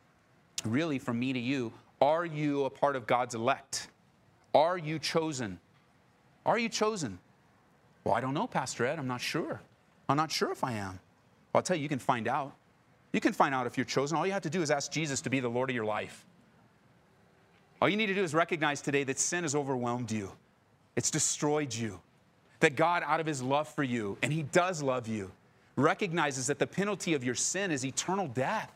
really, 0.65 0.99
from 0.99 1.19
me 1.19 1.33
to 1.33 1.39
you 1.39 1.73
are 2.01 2.25
you 2.25 2.65
a 2.65 2.71
part 2.71 2.97
of 2.97 3.07
God's 3.07 3.35
elect? 3.35 3.89
Are 4.55 4.77
you 4.77 4.99
chosen? 4.99 5.59
Are 6.45 6.59
you 6.59 6.69
chosen? 6.69 7.19
Well, 8.05 8.15
I 8.15 8.21
don't 8.21 8.35
know, 8.35 8.47
Pastor 8.47 8.85
Ed. 8.85 8.99
I'm 8.99 9.07
not 9.07 9.21
sure. 9.21 9.61
I'm 10.09 10.17
not 10.17 10.31
sure 10.31 10.53
if 10.53 10.63
I 10.63 10.73
am. 10.73 11.01
Well, 11.53 11.61
I'll 11.61 11.63
tell 11.63 11.77
you, 11.77 11.83
you 11.83 11.89
can 11.89 11.99
find 11.99 12.29
out. 12.29 12.53
You 13.13 13.21
can 13.21 13.33
find 13.33 13.55
out 13.55 13.67
if 13.67 13.79
you're 13.79 13.85
chosen. 13.87 14.19
All 14.19 14.27
you 14.27 14.33
have 14.33 14.43
to 14.43 14.51
do 14.51 14.61
is 14.61 14.71
ask 14.71 14.93
Jesus 14.93 15.21
to 15.23 15.31
be 15.31 15.41
the 15.41 15.49
Lord 15.49 15.71
of 15.71 15.77
your 15.77 15.85
life. 15.85 16.27
All 17.81 17.89
you 17.89 17.97
need 17.97 18.07
to 18.07 18.15
do 18.15 18.23
is 18.23 18.35
recognize 18.35 18.81
today 18.81 19.05
that 19.05 19.19
sin 19.19 19.45
has 19.45 19.55
overwhelmed 19.55 20.11
you, 20.11 20.33
it's 20.97 21.11
destroyed 21.11 21.75
you. 21.75 22.01
That 22.61 22.77
God, 22.77 23.03
out 23.05 23.21
of 23.21 23.27
his 23.27 23.43
love 23.43 23.69
for 23.69 23.83
you, 23.83 24.17
and 24.23 24.33
he 24.33 24.43
does 24.43 24.83
love 24.83 25.07
you, 25.07 25.31
recognizes 25.77 26.47
that 26.47 26.59
the 26.59 26.67
penalty 26.67 27.15
of 27.15 27.25
your 27.25 27.35
sin 27.35 27.71
is 27.71 27.85
eternal 27.85 28.29
death. 28.29 28.73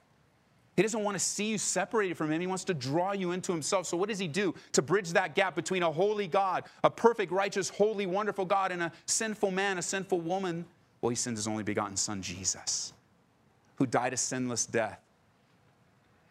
He 0.78 0.82
doesn't 0.82 1.02
want 1.02 1.16
to 1.16 1.18
see 1.18 1.46
you 1.46 1.58
separated 1.58 2.16
from 2.16 2.30
Him. 2.30 2.40
He 2.40 2.46
wants 2.46 2.62
to 2.64 2.74
draw 2.74 3.10
you 3.10 3.32
into 3.32 3.50
Himself. 3.50 3.86
So, 3.86 3.96
what 3.96 4.08
does 4.08 4.20
He 4.20 4.28
do 4.28 4.54
to 4.72 4.80
bridge 4.80 5.10
that 5.10 5.34
gap 5.34 5.56
between 5.56 5.82
a 5.82 5.90
holy 5.90 6.28
God, 6.28 6.64
a 6.84 6.90
perfect, 6.90 7.32
righteous, 7.32 7.68
holy, 7.68 8.06
wonderful 8.06 8.44
God, 8.44 8.70
and 8.70 8.84
a 8.84 8.92
sinful 9.06 9.50
man, 9.50 9.78
a 9.78 9.82
sinful 9.82 10.20
woman? 10.20 10.64
Well, 11.00 11.10
He 11.10 11.16
sends 11.16 11.40
His 11.40 11.48
only 11.48 11.64
begotten 11.64 11.96
Son, 11.96 12.22
Jesus, 12.22 12.92
who 13.74 13.86
died 13.86 14.12
a 14.12 14.16
sinless 14.16 14.66
death. 14.66 15.00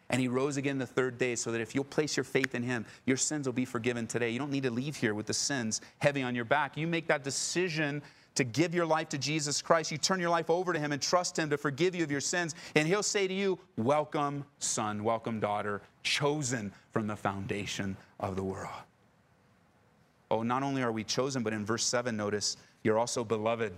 And 0.08 0.18
He 0.18 0.28
rose 0.28 0.56
again 0.56 0.78
the 0.78 0.86
third 0.86 1.18
day 1.18 1.34
so 1.36 1.52
that 1.52 1.60
if 1.60 1.74
you'll 1.74 1.84
place 1.84 2.16
your 2.16 2.24
faith 2.24 2.54
in 2.54 2.62
Him, 2.62 2.86
your 3.04 3.18
sins 3.18 3.46
will 3.46 3.52
be 3.52 3.66
forgiven 3.66 4.06
today. 4.06 4.30
You 4.30 4.38
don't 4.38 4.50
need 4.50 4.62
to 4.62 4.70
leave 4.70 4.96
here 4.96 5.12
with 5.12 5.26
the 5.26 5.34
sins 5.34 5.82
heavy 5.98 6.22
on 6.22 6.34
your 6.34 6.46
back. 6.46 6.74
You 6.74 6.86
make 6.86 7.06
that 7.08 7.22
decision 7.22 8.00
to 8.38 8.44
give 8.44 8.72
your 8.72 8.86
life 8.86 9.08
to 9.08 9.18
Jesus 9.18 9.60
Christ, 9.60 9.90
you 9.90 9.98
turn 9.98 10.20
your 10.20 10.30
life 10.30 10.48
over 10.48 10.72
to 10.72 10.78
Him 10.78 10.92
and 10.92 11.02
trust 11.02 11.36
Him 11.36 11.50
to 11.50 11.58
forgive 11.58 11.96
you 11.96 12.04
of 12.04 12.10
your 12.10 12.20
sins. 12.20 12.54
And 12.76 12.86
He'll 12.86 13.02
say 13.02 13.26
to 13.26 13.34
you, 13.34 13.58
Welcome, 13.76 14.44
son, 14.60 15.02
welcome, 15.02 15.40
daughter, 15.40 15.82
chosen 16.04 16.72
from 16.92 17.08
the 17.08 17.16
foundation 17.16 17.96
of 18.20 18.36
the 18.36 18.44
world. 18.44 18.70
Oh, 20.30 20.44
not 20.44 20.62
only 20.62 20.84
are 20.84 20.92
we 20.92 21.02
chosen, 21.02 21.42
but 21.42 21.52
in 21.52 21.66
verse 21.66 21.84
7, 21.84 22.16
notice, 22.16 22.56
you're 22.84 22.98
also 22.98 23.24
beloved. 23.24 23.72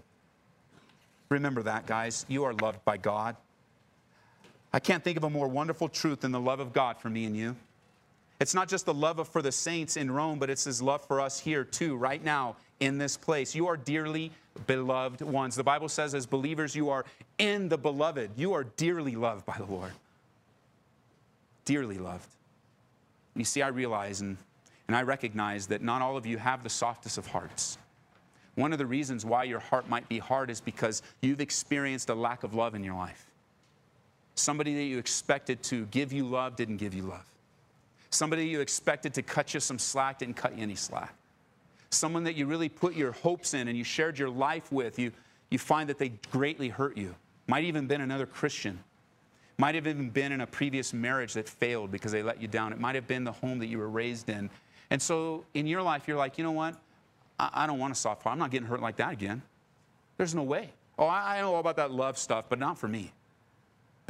Remember 1.30 1.62
that, 1.62 1.86
guys. 1.86 2.26
You 2.28 2.44
are 2.44 2.52
loved 2.52 2.84
by 2.84 2.98
God. 2.98 3.36
I 4.74 4.78
can't 4.78 5.02
think 5.02 5.16
of 5.16 5.24
a 5.24 5.30
more 5.30 5.48
wonderful 5.48 5.88
truth 5.88 6.20
than 6.20 6.32
the 6.32 6.40
love 6.40 6.60
of 6.60 6.74
God 6.74 7.00
for 7.00 7.08
me 7.08 7.24
and 7.24 7.34
you. 7.34 7.56
It's 8.40 8.54
not 8.54 8.68
just 8.68 8.86
the 8.86 8.94
love 8.94 9.28
for 9.28 9.42
the 9.42 9.52
saints 9.52 9.98
in 9.98 10.10
Rome, 10.10 10.38
but 10.38 10.48
it's 10.48 10.64
his 10.64 10.80
love 10.80 11.06
for 11.06 11.20
us 11.20 11.38
here 11.38 11.62
too, 11.62 11.96
right 11.96 12.24
now 12.24 12.56
in 12.80 12.96
this 12.96 13.16
place. 13.16 13.54
You 13.54 13.66
are 13.68 13.76
dearly 13.76 14.32
beloved 14.66 15.20
ones. 15.20 15.54
The 15.54 15.64
Bible 15.64 15.90
says, 15.90 16.14
as 16.14 16.24
believers, 16.24 16.74
you 16.74 16.88
are 16.88 17.04
in 17.38 17.68
the 17.68 17.76
beloved. 17.76 18.30
You 18.36 18.54
are 18.54 18.64
dearly 18.64 19.14
loved 19.14 19.44
by 19.44 19.56
the 19.58 19.66
Lord. 19.66 19.92
Dearly 21.66 21.98
loved. 21.98 22.28
You 23.36 23.44
see, 23.44 23.60
I 23.60 23.68
realize 23.68 24.22
and, 24.22 24.38
and 24.88 24.96
I 24.96 25.02
recognize 25.02 25.66
that 25.66 25.82
not 25.82 26.00
all 26.00 26.16
of 26.16 26.24
you 26.24 26.38
have 26.38 26.62
the 26.62 26.70
softest 26.70 27.18
of 27.18 27.26
hearts. 27.26 27.76
One 28.54 28.72
of 28.72 28.78
the 28.78 28.86
reasons 28.86 29.24
why 29.24 29.44
your 29.44 29.60
heart 29.60 29.88
might 29.88 30.08
be 30.08 30.18
hard 30.18 30.50
is 30.50 30.60
because 30.60 31.02
you've 31.20 31.40
experienced 31.40 32.08
a 32.08 32.14
lack 32.14 32.42
of 32.42 32.54
love 32.54 32.74
in 32.74 32.82
your 32.82 32.94
life. 32.94 33.26
Somebody 34.34 34.74
that 34.74 34.82
you 34.82 34.98
expected 34.98 35.62
to 35.64 35.84
give 35.86 36.12
you 36.12 36.24
love 36.24 36.56
didn't 36.56 36.78
give 36.78 36.94
you 36.94 37.02
love. 37.02 37.26
Somebody 38.10 38.46
you 38.46 38.60
expected 38.60 39.14
to 39.14 39.22
cut 39.22 39.54
you 39.54 39.60
some 39.60 39.78
slack 39.78 40.18
didn't 40.18 40.36
cut 40.36 40.56
you 40.56 40.62
any 40.62 40.74
slack. 40.74 41.14
Someone 41.90 42.24
that 42.24 42.34
you 42.34 42.46
really 42.46 42.68
put 42.68 42.94
your 42.94 43.12
hopes 43.12 43.54
in 43.54 43.68
and 43.68 43.76
you 43.76 43.84
shared 43.84 44.18
your 44.18 44.30
life 44.30 44.70
with, 44.70 44.98
you, 44.98 45.12
you 45.50 45.58
find 45.58 45.88
that 45.88 45.98
they 45.98 46.10
greatly 46.30 46.68
hurt 46.68 46.96
you. 46.96 47.14
Might 47.46 47.64
even 47.64 47.86
been 47.86 48.00
another 48.00 48.26
Christian. 48.26 48.78
Might 49.58 49.74
have 49.74 49.86
even 49.86 50.10
been 50.10 50.32
in 50.32 50.40
a 50.40 50.46
previous 50.46 50.92
marriage 50.92 51.34
that 51.34 51.48
failed 51.48 51.90
because 51.90 52.12
they 52.12 52.22
let 52.22 52.40
you 52.40 52.48
down. 52.48 52.72
It 52.72 52.80
might 52.80 52.94
have 52.94 53.06
been 53.06 53.24
the 53.24 53.32
home 53.32 53.58
that 53.58 53.66
you 53.66 53.78
were 53.78 53.88
raised 53.88 54.28
in. 54.28 54.50
And 54.90 55.00
so 55.00 55.44
in 55.54 55.66
your 55.66 55.82
life, 55.82 56.08
you're 56.08 56.16
like, 56.16 56.38
you 56.38 56.44
know 56.44 56.52
what? 56.52 56.76
I, 57.38 57.50
I 57.52 57.66
don't 57.66 57.78
want 57.78 57.92
a 57.92 57.96
soft 57.96 58.22
heart. 58.22 58.32
I'm 58.32 58.38
not 58.38 58.50
getting 58.50 58.66
hurt 58.66 58.80
like 58.80 58.96
that 58.96 59.12
again. 59.12 59.42
There's 60.16 60.34
no 60.34 60.42
way. 60.42 60.70
Oh, 60.98 61.06
I, 61.06 61.38
I 61.38 61.40
know 61.40 61.54
all 61.54 61.60
about 61.60 61.76
that 61.76 61.90
love 61.90 62.18
stuff, 62.18 62.46
but 62.48 62.58
not 62.58 62.78
for 62.78 62.88
me. 62.88 63.12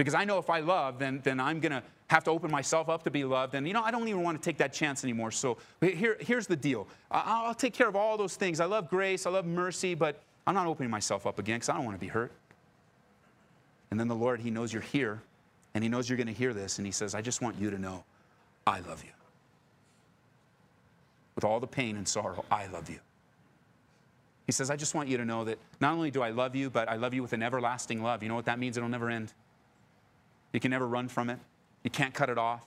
Because 0.01 0.15
I 0.15 0.25
know 0.25 0.39
if 0.39 0.49
I 0.49 0.61
love, 0.61 0.99
then, 0.99 1.21
then 1.25 1.39
I'm 1.39 1.61
going 1.61 1.73
to 1.73 1.83
have 2.07 2.25
to 2.25 2.31
open 2.31 2.51
myself 2.51 2.89
up 2.89 3.03
to 3.03 3.11
be 3.11 3.23
loved. 3.23 3.55
And, 3.55 3.69
you 3.69 3.75
know, 3.75 3.83
I 3.83 3.91
don't 3.91 4.09
even 4.09 4.23
want 4.23 4.41
to 4.41 4.43
take 4.43 4.57
that 4.57 4.73
chance 4.73 5.05
anymore. 5.05 5.31
So 5.31 5.59
here, 5.83 6.17
here's 6.21 6.47
the 6.47 6.57
deal 6.57 6.89
I'll 7.11 7.53
take 7.53 7.75
care 7.75 7.87
of 7.87 7.95
all 7.95 8.17
those 8.17 8.35
things. 8.35 8.61
I 8.61 8.65
love 8.65 8.89
grace, 8.89 9.27
I 9.27 9.31
love 9.31 9.45
mercy, 9.45 9.95
but 9.95 10.23
I'm 10.47 10.55
not 10.55 10.67
opening 10.67 10.91
myself 10.91 11.27
up 11.27 11.39
again 11.39 11.57
because 11.57 11.69
I 11.69 11.75
don't 11.75 11.85
want 11.85 11.97
to 11.97 12.01
be 12.01 12.09
hurt. 12.09 12.33
And 13.91 14.01
then 14.01 14.09
the 14.09 14.15
Lord, 14.15 14.41
He 14.41 14.51
knows 14.51 14.73
you're 14.73 14.81
here, 14.81 15.21
and 15.75 15.85
He 15.85 15.91
knows 15.91 16.09
you're 16.09 16.17
going 16.17 16.29
to 16.29 16.33
hear 16.33 16.55
this, 16.55 16.79
and 16.79 16.87
He 16.87 16.93
says, 16.93 17.15
I 17.15 17.21
just 17.21 17.43
want 17.43 17.61
you 17.61 17.69
to 17.69 17.79
know 17.79 18.03
I 18.67 18.81
love 18.81 19.05
you. 19.05 19.13
With 21.35 21.45
all 21.45 21.61
the 21.61 21.67
pain 21.67 21.99
and 21.99 22.09
sorrow, 22.09 22.43
I 22.51 22.69
love 22.69 22.89
you. 22.89 23.01
He 24.47 24.53
says, 24.53 24.71
I 24.71 24.77
just 24.77 24.95
want 24.95 25.11
you 25.11 25.19
to 25.19 25.27
know 25.27 25.45
that 25.45 25.59
not 25.79 25.93
only 25.93 26.11
do 26.11 26.23
I 26.23 26.31
love 26.31 26.57
you, 26.57 26.71
but 26.71 26.89
I 26.89 26.97
love 26.97 27.13
you 27.13 27.21
with 27.21 27.35
an 27.35 27.43
everlasting 27.43 28.03
love. 28.03 28.23
You 28.23 28.31
know 28.31 28.35
what 28.35 28.47
that 28.47 28.59
means? 28.59 28.79
It'll 28.79 28.89
never 28.89 29.11
end. 29.11 29.35
You 30.53 30.61
can 30.61 30.71
never 30.71 30.87
run 30.87 31.09
from 31.09 31.31
it. 31.31 31.39
You 31.85 31.91
can't 31.91 32.13
cut 32.13 32.29
it 32.29 32.39
off. 32.39 32.67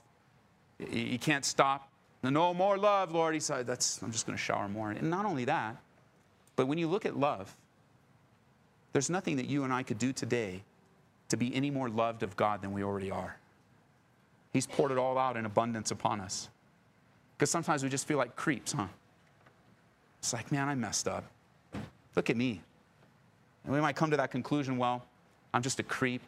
You 0.79 1.19
can't 1.19 1.45
stop. 1.45 1.89
No 2.23 2.53
more 2.53 2.77
love, 2.77 3.11
Lord. 3.11 3.33
He 3.33 3.39
said, 3.39 3.67
That's, 3.67 4.01
I'm 4.01 4.11
just 4.11 4.25
going 4.25 4.37
to 4.37 4.43
shower 4.43 4.67
more. 4.67 4.91
And 4.91 5.09
not 5.09 5.25
only 5.25 5.45
that, 5.45 5.77
but 6.55 6.67
when 6.67 6.77
you 6.77 6.87
look 6.87 7.05
at 7.05 7.17
love, 7.17 7.55
there's 8.93 9.09
nothing 9.09 9.37
that 9.37 9.47
you 9.47 9.63
and 9.63 9.73
I 9.73 9.83
could 9.83 9.97
do 9.97 10.13
today 10.13 10.63
to 11.29 11.37
be 11.37 11.53
any 11.55 11.71
more 11.71 11.89
loved 11.89 12.23
of 12.23 12.35
God 12.35 12.61
than 12.61 12.71
we 12.71 12.83
already 12.83 13.11
are. 13.11 13.37
He's 14.51 14.67
poured 14.67 14.91
it 14.91 14.97
all 14.97 15.17
out 15.17 15.35
in 15.35 15.45
abundance 15.45 15.89
upon 15.89 16.21
us. 16.21 16.49
Because 17.35 17.49
sometimes 17.49 17.83
we 17.83 17.89
just 17.89 18.07
feel 18.07 18.17
like 18.17 18.35
creeps, 18.35 18.71
huh? 18.71 18.87
It's 20.19 20.31
like, 20.31 20.51
man, 20.51 20.69
I 20.69 20.75
messed 20.75 21.07
up. 21.07 21.25
Look 22.15 22.29
at 22.29 22.37
me. 22.37 22.61
And 23.63 23.73
we 23.73 23.81
might 23.81 23.95
come 23.95 24.11
to 24.11 24.17
that 24.17 24.31
conclusion 24.31 24.77
well, 24.77 25.03
I'm 25.53 25.61
just 25.61 25.79
a 25.79 25.83
creep. 25.83 26.21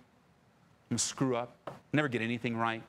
I'm 0.91 0.97
screw 0.97 1.35
up, 1.35 1.71
never 1.93 2.07
get 2.07 2.21
anything 2.21 2.55
right. 2.55 2.83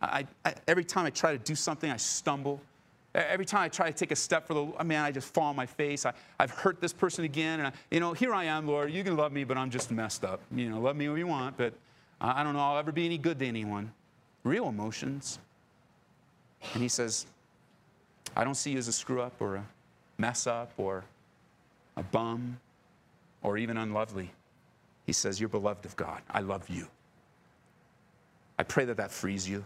I, 0.00 0.26
I, 0.44 0.54
every 0.66 0.84
time 0.84 1.06
I 1.06 1.10
try 1.10 1.32
to 1.32 1.38
do 1.38 1.54
something, 1.54 1.90
I 1.90 1.96
stumble. 1.96 2.60
Every 3.14 3.46
time 3.46 3.62
I 3.62 3.68
try 3.68 3.90
to 3.90 3.96
take 3.96 4.10
a 4.10 4.16
step 4.16 4.46
for 4.46 4.54
the, 4.54 4.66
I 4.78 4.82
mean, 4.82 4.98
I 4.98 5.10
just 5.10 5.32
fall 5.32 5.44
on 5.44 5.56
my 5.56 5.64
face. 5.64 6.04
I, 6.04 6.12
have 6.38 6.50
hurt 6.50 6.80
this 6.80 6.92
person 6.92 7.24
again. 7.24 7.60
And, 7.60 7.68
I, 7.68 7.72
you 7.90 7.98
know, 7.98 8.12
here 8.12 8.34
I 8.34 8.44
am, 8.44 8.66
Lord. 8.66 8.92
You 8.92 9.02
can 9.02 9.16
love 9.16 9.32
me, 9.32 9.44
but 9.44 9.56
I'm 9.56 9.70
just 9.70 9.90
messed 9.90 10.24
up. 10.24 10.40
You 10.54 10.68
know, 10.68 10.80
love 10.80 10.96
me 10.96 11.08
if 11.08 11.16
you 11.16 11.26
want, 11.26 11.56
but 11.56 11.72
I 12.20 12.42
don't 12.42 12.52
know 12.52 12.60
I'll 12.60 12.78
ever 12.78 12.92
be 12.92 13.06
any 13.06 13.16
good 13.16 13.38
to 13.38 13.46
anyone. 13.46 13.92
Real 14.44 14.68
emotions. 14.68 15.38
And 16.74 16.82
he 16.82 16.88
says, 16.88 17.26
I 18.34 18.44
don't 18.44 18.54
see 18.54 18.72
you 18.72 18.78
as 18.78 18.88
a 18.88 18.92
screw 18.92 19.22
up 19.22 19.34
or 19.40 19.56
a 19.56 19.66
mess 20.18 20.46
up 20.46 20.72
or 20.76 21.04
a 21.96 22.02
bum 22.02 22.58
or 23.42 23.56
even 23.56 23.76
unlovely. 23.76 24.30
He 25.06 25.12
says, 25.12 25.40
You're 25.40 25.48
beloved 25.48 25.84
of 25.86 25.96
God. 25.96 26.20
I 26.28 26.40
love 26.40 26.68
you. 26.68 26.88
I 28.58 28.64
pray 28.64 28.84
that 28.86 28.96
that 28.96 29.12
frees 29.12 29.48
you. 29.48 29.64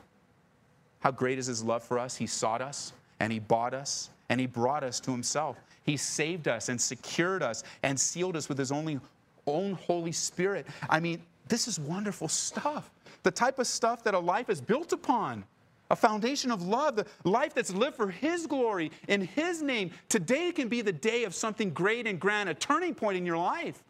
How 1.00 1.10
great 1.10 1.38
is 1.38 1.46
his 1.46 1.64
love 1.64 1.82
for 1.82 1.98
us? 1.98 2.16
He 2.16 2.26
sought 2.26 2.60
us 2.60 2.92
and 3.20 3.32
he 3.32 3.38
bought 3.38 3.72
us 3.72 4.10
and 4.28 4.38
he 4.38 4.46
brought 4.46 4.84
us 4.84 5.00
to 5.00 5.10
himself. 5.10 5.56
He 5.84 5.96
saved 5.96 6.46
us 6.46 6.68
and 6.68 6.80
secured 6.80 7.42
us 7.42 7.64
and 7.82 7.98
sealed 7.98 8.36
us 8.36 8.48
with 8.48 8.58
his 8.58 8.70
only 8.70 9.00
own 9.46 9.72
Holy 9.72 10.12
Spirit. 10.12 10.66
I 10.88 11.00
mean, 11.00 11.22
this 11.48 11.66
is 11.66 11.80
wonderful 11.80 12.28
stuff. 12.28 12.90
The 13.22 13.30
type 13.30 13.58
of 13.58 13.66
stuff 13.66 14.04
that 14.04 14.14
a 14.14 14.18
life 14.18 14.50
is 14.50 14.60
built 14.60 14.92
upon. 14.92 15.44
A 15.90 15.96
foundation 15.96 16.52
of 16.52 16.62
love, 16.62 16.94
the 16.94 17.06
life 17.24 17.52
that's 17.52 17.72
lived 17.72 17.96
for 17.96 18.08
His 18.08 18.46
glory 18.46 18.92
in 19.08 19.22
His 19.22 19.60
name. 19.60 19.90
Today 20.08 20.52
can 20.52 20.68
be 20.68 20.82
the 20.82 20.92
day 20.92 21.24
of 21.24 21.34
something 21.34 21.70
great 21.70 22.06
and 22.06 22.20
grand, 22.20 22.48
a 22.48 22.54
turning 22.54 22.94
point 22.94 23.16
in 23.16 23.26
your 23.26 23.38
life 23.38 23.82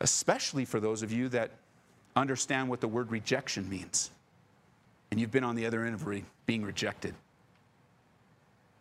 especially 0.00 0.64
for 0.64 0.80
those 0.80 1.02
of 1.02 1.12
you 1.12 1.28
that 1.30 1.50
understand 2.16 2.68
what 2.68 2.80
the 2.80 2.88
word 2.88 3.10
rejection 3.10 3.68
means. 3.68 4.10
And 5.10 5.20
you've 5.20 5.30
been 5.30 5.44
on 5.44 5.56
the 5.56 5.66
other 5.66 5.84
end 5.84 5.94
of 5.94 6.06
re- 6.06 6.24
being 6.46 6.62
rejected. 6.64 7.14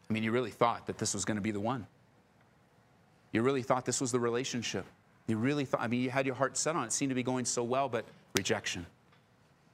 I 0.09 0.13
mean, 0.13 0.23
you 0.23 0.31
really 0.31 0.51
thought 0.51 0.87
that 0.87 0.97
this 0.97 1.13
was 1.13 1.25
going 1.25 1.35
to 1.35 1.41
be 1.41 1.51
the 1.51 1.59
one. 1.59 1.85
You 3.31 3.41
really 3.41 3.61
thought 3.61 3.85
this 3.85 4.01
was 4.01 4.11
the 4.11 4.19
relationship. 4.19 4.85
You 5.27 5.37
really 5.37 5.65
thought, 5.65 5.81
I 5.81 5.87
mean, 5.87 6.01
you 6.01 6.09
had 6.09 6.25
your 6.25 6.35
heart 6.35 6.57
set 6.57 6.75
on 6.75 6.83
it. 6.83 6.87
it 6.87 6.93
seemed 6.93 7.09
to 7.09 7.15
be 7.15 7.23
going 7.23 7.45
so 7.45 7.63
well, 7.63 7.87
but 7.87 8.05
rejection. 8.35 8.85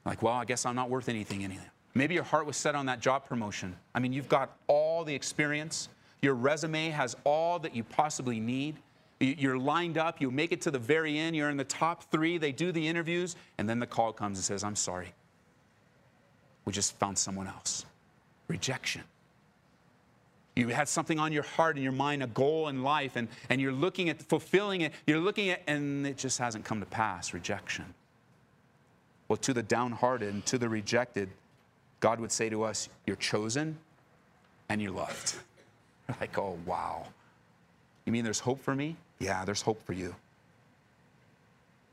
Like, 0.05 0.21
well, 0.21 0.33
I 0.33 0.45
guess 0.45 0.65
I'm 0.65 0.75
not 0.75 0.89
worth 0.89 1.07
anything 1.07 1.43
anymore. 1.45 1.65
Maybe 1.93 2.13
your 2.13 2.23
heart 2.23 2.45
was 2.45 2.57
set 2.57 2.75
on 2.75 2.87
that 2.87 2.99
job 2.99 3.25
promotion. 3.25 3.75
I 3.93 3.99
mean, 3.99 4.11
you've 4.11 4.27
got 4.27 4.57
all 4.67 5.05
the 5.05 5.15
experience. 5.15 5.87
Your 6.21 6.33
resume 6.33 6.89
has 6.89 7.15
all 7.23 7.57
that 7.59 7.73
you 7.73 7.85
possibly 7.85 8.41
need. 8.41 8.75
You're 9.19 9.57
lined 9.57 9.97
up, 9.97 10.19
you 10.19 10.29
make 10.29 10.51
it 10.51 10.61
to 10.61 10.71
the 10.71 10.79
very 10.79 11.17
end, 11.17 11.35
you're 11.35 11.49
in 11.49 11.57
the 11.57 11.63
top 11.63 12.03
three, 12.11 12.37
they 12.37 12.51
do 12.51 12.71
the 12.71 12.85
interviews, 12.85 13.35
and 13.57 13.69
then 13.69 13.79
the 13.79 13.87
call 13.87 14.11
comes 14.11 14.37
and 14.37 14.43
says, 14.43 14.63
I'm 14.63 14.75
sorry. 14.75 15.13
We 16.65 16.73
just 16.73 16.97
found 16.97 17.17
someone 17.17 17.47
else. 17.47 17.85
Rejection. 18.47 19.03
You 20.55 20.69
had 20.69 20.87
something 20.87 21.19
on 21.19 21.31
your 21.31 21.43
heart 21.43 21.75
and 21.75 21.83
your 21.83 21.93
mind, 21.93 22.23
a 22.23 22.27
goal 22.27 22.67
in 22.67 22.83
life, 22.83 23.15
and, 23.15 23.27
and 23.49 23.61
you're 23.61 23.73
looking 23.73 24.09
at 24.09 24.21
fulfilling 24.21 24.81
it, 24.81 24.93
you're 25.05 25.19
looking 25.19 25.49
at, 25.49 25.61
and 25.67 26.05
it 26.07 26.17
just 26.17 26.39
hasn't 26.39 26.65
come 26.65 26.79
to 26.79 26.85
pass. 26.85 27.33
Rejection. 27.33 27.85
Well, 29.27 29.37
to 29.37 29.53
the 29.53 29.63
downhearted 29.63 30.33
and 30.33 30.45
to 30.45 30.57
the 30.57 30.69
rejected, 30.69 31.29
God 31.99 32.19
would 32.19 32.31
say 32.31 32.49
to 32.49 32.63
us, 32.63 32.89
You're 33.05 33.15
chosen 33.15 33.77
and 34.69 34.81
you're 34.81 34.91
loved. 34.91 35.35
like, 36.19 36.37
oh, 36.37 36.57
wow. 36.65 37.05
You 38.05 38.11
mean 38.11 38.23
there's 38.23 38.39
hope 38.39 38.61
for 38.61 38.75
me? 38.75 38.95
Yeah, 39.19 39.45
there's 39.45 39.61
hope 39.61 39.81
for 39.85 39.93
you. 39.93 40.15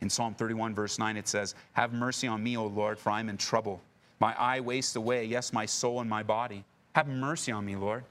In 0.01 0.11
Psalm 0.11 0.35
31, 0.35 0.75
verse 0.75 0.99
9, 0.99 1.17
it 1.17 1.29
says, 1.29 1.55
Have 1.75 1.93
mercy 1.93 2.27
on 2.27 2.43
me, 2.43 2.57
O 2.57 2.67
Lord, 2.67 2.99
for 2.99 3.11
I'm 3.11 3.29
in 3.29 3.37
trouble. 3.37 3.81
My 4.19 4.35
eye 4.39 4.61
wastes 4.61 4.97
away, 4.97 5.25
yes, 5.25 5.53
my 5.53 5.65
soul 5.65 6.01
and 6.01 6.11
my 6.11 6.23
body. 6.23 6.65
Have 6.95 7.09
mercy 7.09 7.53
on 7.53 7.65
me, 7.65 7.77
Lord, 7.77 8.05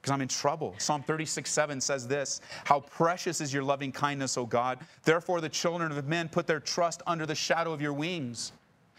because 0.00 0.12
I'm 0.12 0.20
in 0.20 0.28
trouble. 0.28 0.74
Psalm 0.78 1.02
36, 1.02 1.50
7 1.50 1.80
says 1.80 2.08
this 2.08 2.40
How 2.64 2.80
precious 2.80 3.40
is 3.40 3.52
your 3.52 3.62
loving 3.62 3.92
kindness, 3.92 4.36
O 4.36 4.46
God. 4.46 4.80
Therefore, 5.04 5.40
the 5.40 5.48
children 5.48 5.92
of 5.92 6.06
men 6.08 6.28
put 6.28 6.46
their 6.46 6.60
trust 6.60 7.02
under 7.06 7.24
the 7.24 7.34
shadow 7.34 7.72
of 7.72 7.80
your 7.80 7.92
wings. 7.92 8.52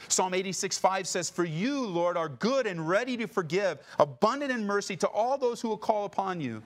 Psalm 0.07 0.33
86, 0.33 0.77
5 0.77 1.07
says, 1.07 1.29
For 1.29 1.43
you, 1.43 1.85
Lord, 1.85 2.15
are 2.15 2.29
good 2.29 2.67
and 2.67 2.87
ready 2.87 3.17
to 3.17 3.27
forgive, 3.27 3.79
abundant 3.99 4.51
in 4.51 4.65
mercy 4.65 4.95
to 4.97 5.07
all 5.07 5.37
those 5.37 5.59
who 5.59 5.67
will 5.67 5.77
call 5.77 6.05
upon 6.05 6.39
you. 6.39 6.63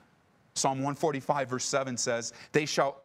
Psalm 0.55 0.77
145, 0.79 1.49
verse 1.49 1.65
7 1.65 1.97
says, 1.97 2.33
They 2.51 2.65
shall 2.65 3.03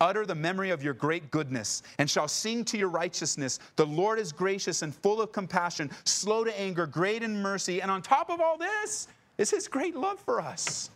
utter 0.00 0.26
the 0.26 0.34
memory 0.34 0.70
of 0.70 0.82
your 0.82 0.94
great 0.94 1.30
goodness 1.30 1.82
and 1.98 2.08
shall 2.08 2.28
sing 2.28 2.64
to 2.66 2.78
your 2.78 2.88
righteousness. 2.88 3.58
The 3.76 3.86
Lord 3.86 4.18
is 4.18 4.32
gracious 4.32 4.82
and 4.82 4.94
full 4.94 5.20
of 5.20 5.32
compassion, 5.32 5.90
slow 6.04 6.44
to 6.44 6.60
anger, 6.60 6.86
great 6.86 7.22
in 7.22 7.40
mercy. 7.40 7.80
And 7.80 7.90
on 7.90 8.02
top 8.02 8.30
of 8.30 8.40
all 8.40 8.58
this 8.58 9.08
is 9.38 9.50
his 9.50 9.68
great 9.68 9.96
love 9.96 10.18
for 10.20 10.40
us. 10.40 10.90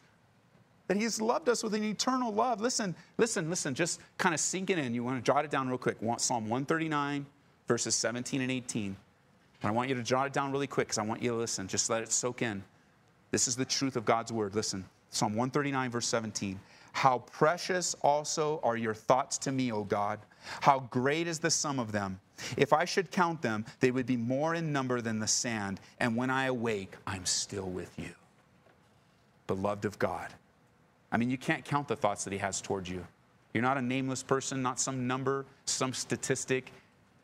That 0.88 0.96
he 0.96 1.04
has 1.04 1.20
loved 1.20 1.48
us 1.48 1.62
with 1.62 1.74
an 1.74 1.84
eternal 1.84 2.32
love. 2.32 2.60
Listen, 2.60 2.96
listen, 3.16 3.48
listen, 3.48 3.74
just 3.74 4.00
kind 4.18 4.34
of 4.34 4.40
sink 4.40 4.70
it 4.70 4.78
in. 4.78 4.92
You 4.92 5.04
want 5.04 5.18
to 5.18 5.22
jot 5.22 5.44
it 5.44 5.50
down 5.50 5.68
real 5.68 5.78
quick. 5.78 5.98
Psalm 6.18 6.48
139, 6.48 7.26
verses 7.68 7.94
17 7.94 8.40
and 8.40 8.50
18. 8.50 8.96
I 9.62 9.70
want 9.70 9.88
you 9.88 9.94
to 9.94 10.02
jot 10.02 10.26
it 10.26 10.32
down 10.32 10.52
really 10.52 10.66
quick 10.66 10.88
because 10.88 10.98
I 10.98 11.02
want 11.02 11.22
you 11.22 11.30
to 11.30 11.36
listen. 11.36 11.68
Just 11.68 11.90
let 11.90 12.02
it 12.02 12.10
soak 12.10 12.42
in. 12.42 12.64
This 13.30 13.46
is 13.46 13.54
the 13.54 13.64
truth 13.64 13.94
of 13.94 14.04
God's 14.04 14.32
word. 14.32 14.54
Listen. 14.54 14.84
Psalm 15.10 15.32
139, 15.34 15.90
verse 15.90 16.06
17. 16.06 16.58
How 16.92 17.18
precious 17.18 17.94
also 18.02 18.60
are 18.62 18.76
your 18.76 18.94
thoughts 18.94 19.38
to 19.38 19.52
me, 19.52 19.70
O 19.72 19.84
God. 19.84 20.18
How 20.60 20.80
great 20.90 21.26
is 21.26 21.38
the 21.38 21.50
sum 21.50 21.78
of 21.78 21.92
them. 21.92 22.18
If 22.56 22.72
I 22.72 22.84
should 22.84 23.10
count 23.10 23.42
them, 23.42 23.64
they 23.80 23.90
would 23.90 24.06
be 24.06 24.16
more 24.16 24.54
in 24.54 24.72
number 24.72 25.00
than 25.00 25.18
the 25.18 25.26
sand. 25.26 25.80
And 25.98 26.16
when 26.16 26.30
I 26.30 26.46
awake, 26.46 26.94
I'm 27.06 27.26
still 27.26 27.68
with 27.68 27.98
you. 27.98 28.10
Beloved 29.46 29.84
of 29.84 29.98
God. 29.98 30.28
I 31.12 31.16
mean, 31.16 31.30
you 31.30 31.38
can't 31.38 31.64
count 31.64 31.88
the 31.88 31.96
thoughts 31.96 32.24
that 32.24 32.32
He 32.32 32.38
has 32.38 32.60
towards 32.60 32.88
you. 32.88 33.04
You're 33.52 33.62
not 33.62 33.76
a 33.76 33.82
nameless 33.82 34.22
person, 34.22 34.62
not 34.62 34.78
some 34.78 35.06
number, 35.06 35.44
some 35.64 35.92
statistic. 35.92 36.72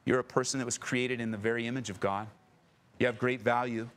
You're 0.05 0.19
a 0.19 0.25
person 0.25 0.59
that 0.59 0.65
was 0.65 0.77
created 0.79 1.21
in 1.21 1.31
the 1.31 1.39
very 1.39 1.67
image 1.67 1.89
of 1.89 2.01
God. 2.01 2.27
You 2.99 3.07
have 3.07 3.19
great 3.19 3.41
value. 3.41 3.89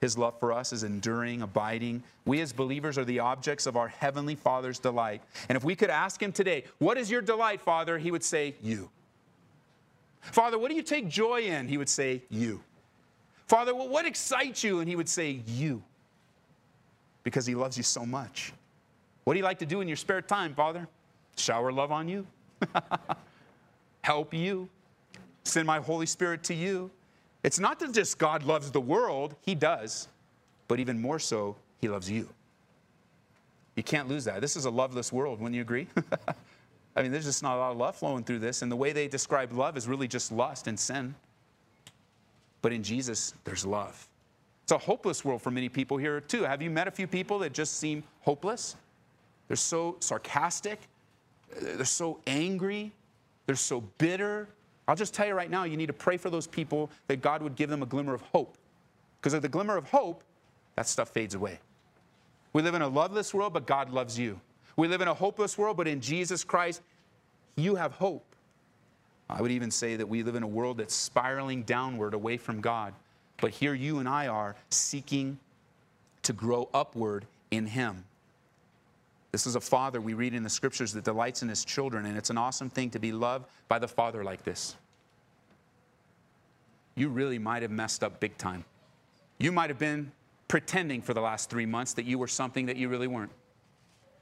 His 0.00 0.16
love 0.16 0.38
for 0.40 0.52
us 0.52 0.72
is 0.72 0.82
enduring, 0.82 1.42
abiding. 1.42 2.02
We 2.24 2.40
as 2.40 2.52
believers 2.52 2.96
are 2.96 3.04
the 3.04 3.18
objects 3.18 3.66
of 3.66 3.76
our 3.76 3.88
Heavenly 3.88 4.34
Father's 4.34 4.78
delight. 4.78 5.22
And 5.48 5.56
if 5.56 5.64
we 5.64 5.76
could 5.76 5.90
ask 5.90 6.22
Him 6.22 6.32
today, 6.32 6.64
What 6.78 6.96
is 6.96 7.10
your 7.10 7.20
delight, 7.20 7.60
Father? 7.60 7.98
He 7.98 8.10
would 8.10 8.24
say, 8.24 8.54
You. 8.62 8.88
Father, 10.22 10.58
what 10.58 10.70
do 10.70 10.74
you 10.74 10.82
take 10.82 11.08
joy 11.08 11.42
in? 11.42 11.68
He 11.68 11.76
would 11.76 11.88
say, 11.88 12.22
You. 12.30 12.62
Father, 13.46 13.74
well, 13.74 13.88
what 13.88 14.06
excites 14.06 14.64
you? 14.64 14.80
And 14.80 14.88
He 14.88 14.96
would 14.96 15.08
say, 15.08 15.42
You. 15.46 15.82
Because 17.22 17.44
He 17.44 17.54
loves 17.54 17.76
you 17.76 17.82
so 17.82 18.06
much. 18.06 18.54
What 19.24 19.34
do 19.34 19.38
you 19.38 19.44
like 19.44 19.58
to 19.58 19.66
do 19.66 19.82
in 19.82 19.88
your 19.88 19.98
spare 19.98 20.22
time, 20.22 20.54
Father? 20.54 20.88
Shower 21.36 21.72
love 21.72 21.92
on 21.92 22.08
you, 22.08 22.26
help 24.02 24.34
you, 24.34 24.68
send 25.44 25.66
my 25.66 25.78
Holy 25.78 26.06
Spirit 26.06 26.42
to 26.44 26.54
you. 26.54 26.90
It's 27.42 27.58
not 27.58 27.78
that 27.80 27.92
just 27.92 28.18
God 28.18 28.42
loves 28.42 28.70
the 28.70 28.80
world, 28.80 29.34
He 29.42 29.54
does, 29.54 30.08
but 30.68 30.80
even 30.80 31.00
more 31.00 31.18
so, 31.18 31.56
He 31.80 31.88
loves 31.88 32.10
you. 32.10 32.28
You 33.76 33.82
can't 33.82 34.08
lose 34.08 34.24
that. 34.24 34.40
This 34.40 34.56
is 34.56 34.64
a 34.66 34.70
loveless 34.70 35.12
world, 35.12 35.40
wouldn't 35.40 35.54
you 35.54 35.62
agree? 35.62 35.86
I 36.96 37.02
mean, 37.02 37.12
there's 37.12 37.24
just 37.24 37.42
not 37.42 37.56
a 37.56 37.60
lot 37.60 37.72
of 37.72 37.78
love 37.78 37.96
flowing 37.96 38.24
through 38.24 38.40
this, 38.40 38.62
and 38.62 38.70
the 38.70 38.76
way 38.76 38.92
they 38.92 39.08
describe 39.08 39.52
love 39.52 39.76
is 39.76 39.88
really 39.88 40.08
just 40.08 40.32
lust 40.32 40.66
and 40.66 40.78
sin. 40.78 41.14
But 42.62 42.72
in 42.72 42.82
Jesus, 42.82 43.34
there's 43.44 43.64
love. 43.64 44.06
It's 44.64 44.72
a 44.72 44.78
hopeless 44.78 45.24
world 45.24 45.40
for 45.40 45.50
many 45.50 45.68
people 45.68 45.96
here, 45.96 46.20
too. 46.20 46.42
Have 46.42 46.60
you 46.60 46.68
met 46.68 46.88
a 46.88 46.90
few 46.90 47.06
people 47.06 47.38
that 47.38 47.52
just 47.52 47.78
seem 47.78 48.02
hopeless? 48.20 48.76
They're 49.48 49.56
so 49.56 49.96
sarcastic, 50.00 50.78
they're 51.60 51.84
so 51.84 52.20
angry, 52.26 52.92
they're 53.46 53.56
so 53.56 53.80
bitter. 53.98 54.48
I'll 54.90 54.96
just 54.96 55.14
tell 55.14 55.24
you 55.24 55.34
right 55.34 55.48
now, 55.48 55.62
you 55.62 55.76
need 55.76 55.86
to 55.86 55.92
pray 55.92 56.16
for 56.16 56.30
those 56.30 56.48
people 56.48 56.90
that 57.06 57.22
God 57.22 57.42
would 57.42 57.54
give 57.54 57.70
them 57.70 57.80
a 57.80 57.86
glimmer 57.86 58.12
of 58.12 58.22
hope. 58.22 58.56
Because 59.20 59.34
of 59.34 59.40
the 59.40 59.48
glimmer 59.48 59.76
of 59.76 59.84
hope, 59.84 60.24
that 60.74 60.88
stuff 60.88 61.10
fades 61.10 61.36
away. 61.36 61.60
We 62.52 62.62
live 62.62 62.74
in 62.74 62.82
a 62.82 62.88
loveless 62.88 63.32
world, 63.32 63.52
but 63.52 63.68
God 63.68 63.90
loves 63.90 64.18
you. 64.18 64.40
We 64.74 64.88
live 64.88 65.00
in 65.00 65.06
a 65.06 65.14
hopeless 65.14 65.56
world, 65.56 65.76
but 65.76 65.86
in 65.86 66.00
Jesus 66.00 66.42
Christ, 66.42 66.82
you 67.54 67.76
have 67.76 67.92
hope. 67.92 68.24
I 69.28 69.40
would 69.40 69.52
even 69.52 69.70
say 69.70 69.94
that 69.94 70.08
we 70.08 70.24
live 70.24 70.34
in 70.34 70.42
a 70.42 70.48
world 70.48 70.78
that's 70.78 70.94
spiraling 70.96 71.62
downward 71.62 72.12
away 72.12 72.36
from 72.36 72.60
God. 72.60 72.92
But 73.40 73.52
here 73.52 73.74
you 73.74 74.00
and 74.00 74.08
I 74.08 74.26
are 74.26 74.56
seeking 74.70 75.38
to 76.24 76.32
grow 76.32 76.68
upward 76.74 77.26
in 77.52 77.64
Him. 77.64 78.02
This 79.32 79.46
is 79.46 79.54
a 79.54 79.60
father 79.60 80.00
we 80.00 80.14
read 80.14 80.34
in 80.34 80.42
the 80.42 80.50
scriptures 80.50 80.92
that 80.92 81.04
delights 81.04 81.42
in 81.42 81.48
his 81.48 81.64
children, 81.64 82.06
and 82.06 82.16
it's 82.16 82.30
an 82.30 82.38
awesome 82.38 82.68
thing 82.68 82.90
to 82.90 82.98
be 82.98 83.12
loved 83.12 83.46
by 83.68 83.78
the 83.78 83.88
father 83.88 84.24
like 84.24 84.42
this. 84.42 84.76
You 86.96 87.08
really 87.08 87.38
might 87.38 87.62
have 87.62 87.70
messed 87.70 88.02
up 88.02 88.18
big 88.18 88.36
time. 88.36 88.64
You 89.38 89.52
might 89.52 89.70
have 89.70 89.78
been 89.78 90.12
pretending 90.48 91.00
for 91.00 91.14
the 91.14 91.20
last 91.20 91.48
three 91.48 91.66
months 91.66 91.94
that 91.94 92.04
you 92.04 92.18
were 92.18 92.26
something 92.26 92.66
that 92.66 92.76
you 92.76 92.88
really 92.88 93.06
weren't. 93.06 93.30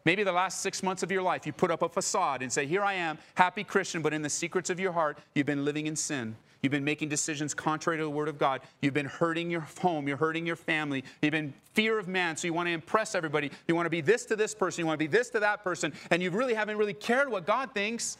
Maybe 0.04 0.22
the 0.22 0.32
last 0.32 0.60
six 0.60 0.82
months 0.82 1.02
of 1.02 1.10
your 1.10 1.22
life, 1.22 1.46
you 1.46 1.52
put 1.52 1.70
up 1.70 1.82
a 1.82 1.88
facade 1.88 2.42
and 2.42 2.52
say, 2.52 2.66
Here 2.66 2.82
I 2.82 2.94
am, 2.94 3.18
happy 3.34 3.64
Christian, 3.64 4.02
but 4.02 4.12
in 4.12 4.22
the 4.22 4.30
secrets 4.30 4.70
of 4.70 4.78
your 4.78 4.92
heart, 4.92 5.18
you've 5.34 5.46
been 5.46 5.64
living 5.64 5.86
in 5.86 5.96
sin. 5.96 6.36
You've 6.62 6.72
been 6.72 6.84
making 6.84 7.08
decisions 7.08 7.54
contrary 7.54 7.98
to 7.98 8.04
the 8.04 8.10
Word 8.10 8.28
of 8.28 8.38
God. 8.38 8.62
You've 8.80 8.94
been 8.94 9.06
hurting 9.06 9.50
your 9.50 9.66
home. 9.80 10.08
You're 10.08 10.16
hurting 10.16 10.44
your 10.44 10.56
family. 10.56 11.04
You've 11.22 11.32
been 11.32 11.54
fear 11.74 11.98
of 11.98 12.08
man, 12.08 12.36
so 12.36 12.48
you 12.48 12.52
want 12.52 12.66
to 12.66 12.72
impress 12.72 13.14
everybody. 13.14 13.52
You 13.68 13.76
want 13.76 13.86
to 13.86 13.90
be 13.90 14.00
this 14.00 14.24
to 14.26 14.36
this 14.36 14.54
person. 14.54 14.82
You 14.82 14.86
want 14.86 14.98
to 14.98 15.04
be 15.04 15.06
this 15.06 15.30
to 15.30 15.40
that 15.40 15.62
person. 15.62 15.92
And 16.10 16.22
you 16.22 16.30
really 16.30 16.54
haven't 16.54 16.76
really 16.76 16.94
cared 16.94 17.30
what 17.30 17.46
God 17.46 17.72
thinks. 17.74 18.18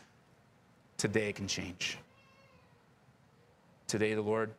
Today 0.99 1.31
it 1.31 1.37
can 1.37 1.49
change. 1.49 1.99
Today, 3.89 4.15
the 4.15 4.23
Lord, 4.23 4.51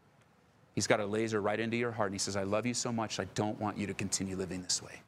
He's 0.76 0.88
got 0.88 1.00
a 1.00 1.06
laser 1.06 1.42
right 1.42 1.60
into 1.60 1.78
your 1.78 1.92
heart, 1.92 2.08
and 2.08 2.16
He 2.16 2.20
says, 2.20 2.36
I 2.36 2.44
love 2.44 2.66
you 2.66 2.74
so 2.74 2.92
much, 2.92 3.20
I 3.20 3.26
don't 3.36 3.60
want 3.62 3.78
you 3.78 3.88
to 3.88 3.94
continue 3.94 4.36
living 4.36 4.62
this 4.62 4.82
way. 4.82 5.02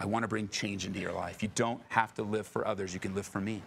I 0.00 0.06
want 0.06 0.22
to 0.22 0.28
bring 0.28 0.48
change 0.48 0.86
into 0.86 0.98
your 0.98 1.12
life. 1.12 1.42
You 1.42 1.50
don't 1.54 1.82
have 1.88 2.14
to 2.14 2.22
live 2.22 2.46
for 2.46 2.66
others, 2.66 2.94
you 2.94 3.00
can 3.00 3.14
live 3.14 3.26
for 3.26 3.40
me. 3.40 3.62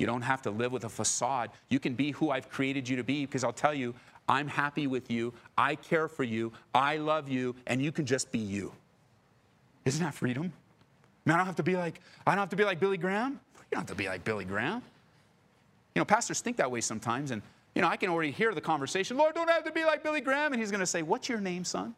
You 0.00 0.06
don't 0.06 0.22
have 0.22 0.40
to 0.42 0.50
live 0.50 0.72
with 0.72 0.84
a 0.84 0.88
facade. 0.88 1.50
You 1.68 1.78
can 1.78 1.92
be 1.92 2.12
who 2.12 2.30
I've 2.30 2.48
created 2.48 2.88
you 2.88 2.96
to 2.96 3.04
be 3.04 3.26
because 3.26 3.44
I'll 3.44 3.52
tell 3.52 3.74
you, 3.74 3.94
I'm 4.30 4.48
happy 4.48 4.86
with 4.86 5.10
you. 5.10 5.34
I 5.58 5.74
care 5.74 6.08
for 6.08 6.24
you. 6.24 6.52
I 6.74 6.96
love 6.96 7.28
you. 7.28 7.54
And 7.66 7.82
you 7.82 7.92
can 7.92 8.06
just 8.06 8.32
be 8.32 8.38
you. 8.38 8.72
Isn't 9.84 10.02
that 10.02 10.14
freedom? 10.14 10.44
I 10.44 11.28
mean, 11.28 11.34
I 11.34 11.36
don't 11.36 11.46
have 11.46 11.56
to 11.56 11.62
be 11.62 11.76
like, 11.76 12.00
I 12.26 12.30
don't 12.30 12.38
have 12.38 12.48
to 12.48 12.56
be 12.56 12.64
like 12.64 12.80
Billy 12.80 12.96
Graham. 12.96 13.32
You 13.32 13.72
don't 13.72 13.80
have 13.80 13.88
to 13.88 13.94
be 13.94 14.08
like 14.08 14.24
Billy 14.24 14.46
Graham. 14.46 14.82
You 15.94 16.00
know, 16.00 16.06
pastors 16.06 16.40
think 16.40 16.56
that 16.56 16.70
way 16.70 16.80
sometimes. 16.80 17.30
And, 17.30 17.42
you 17.74 17.82
know, 17.82 17.88
I 17.88 17.98
can 17.98 18.08
already 18.08 18.30
hear 18.30 18.54
the 18.54 18.60
conversation 18.62 19.18
Lord, 19.18 19.34
don't 19.34 19.50
have 19.50 19.64
to 19.64 19.72
be 19.72 19.84
like 19.84 20.02
Billy 20.02 20.22
Graham. 20.22 20.54
And 20.54 20.62
he's 20.62 20.70
going 20.70 20.80
to 20.80 20.86
say, 20.86 21.02
What's 21.02 21.28
your 21.28 21.40
name, 21.40 21.62
son? 21.62 21.94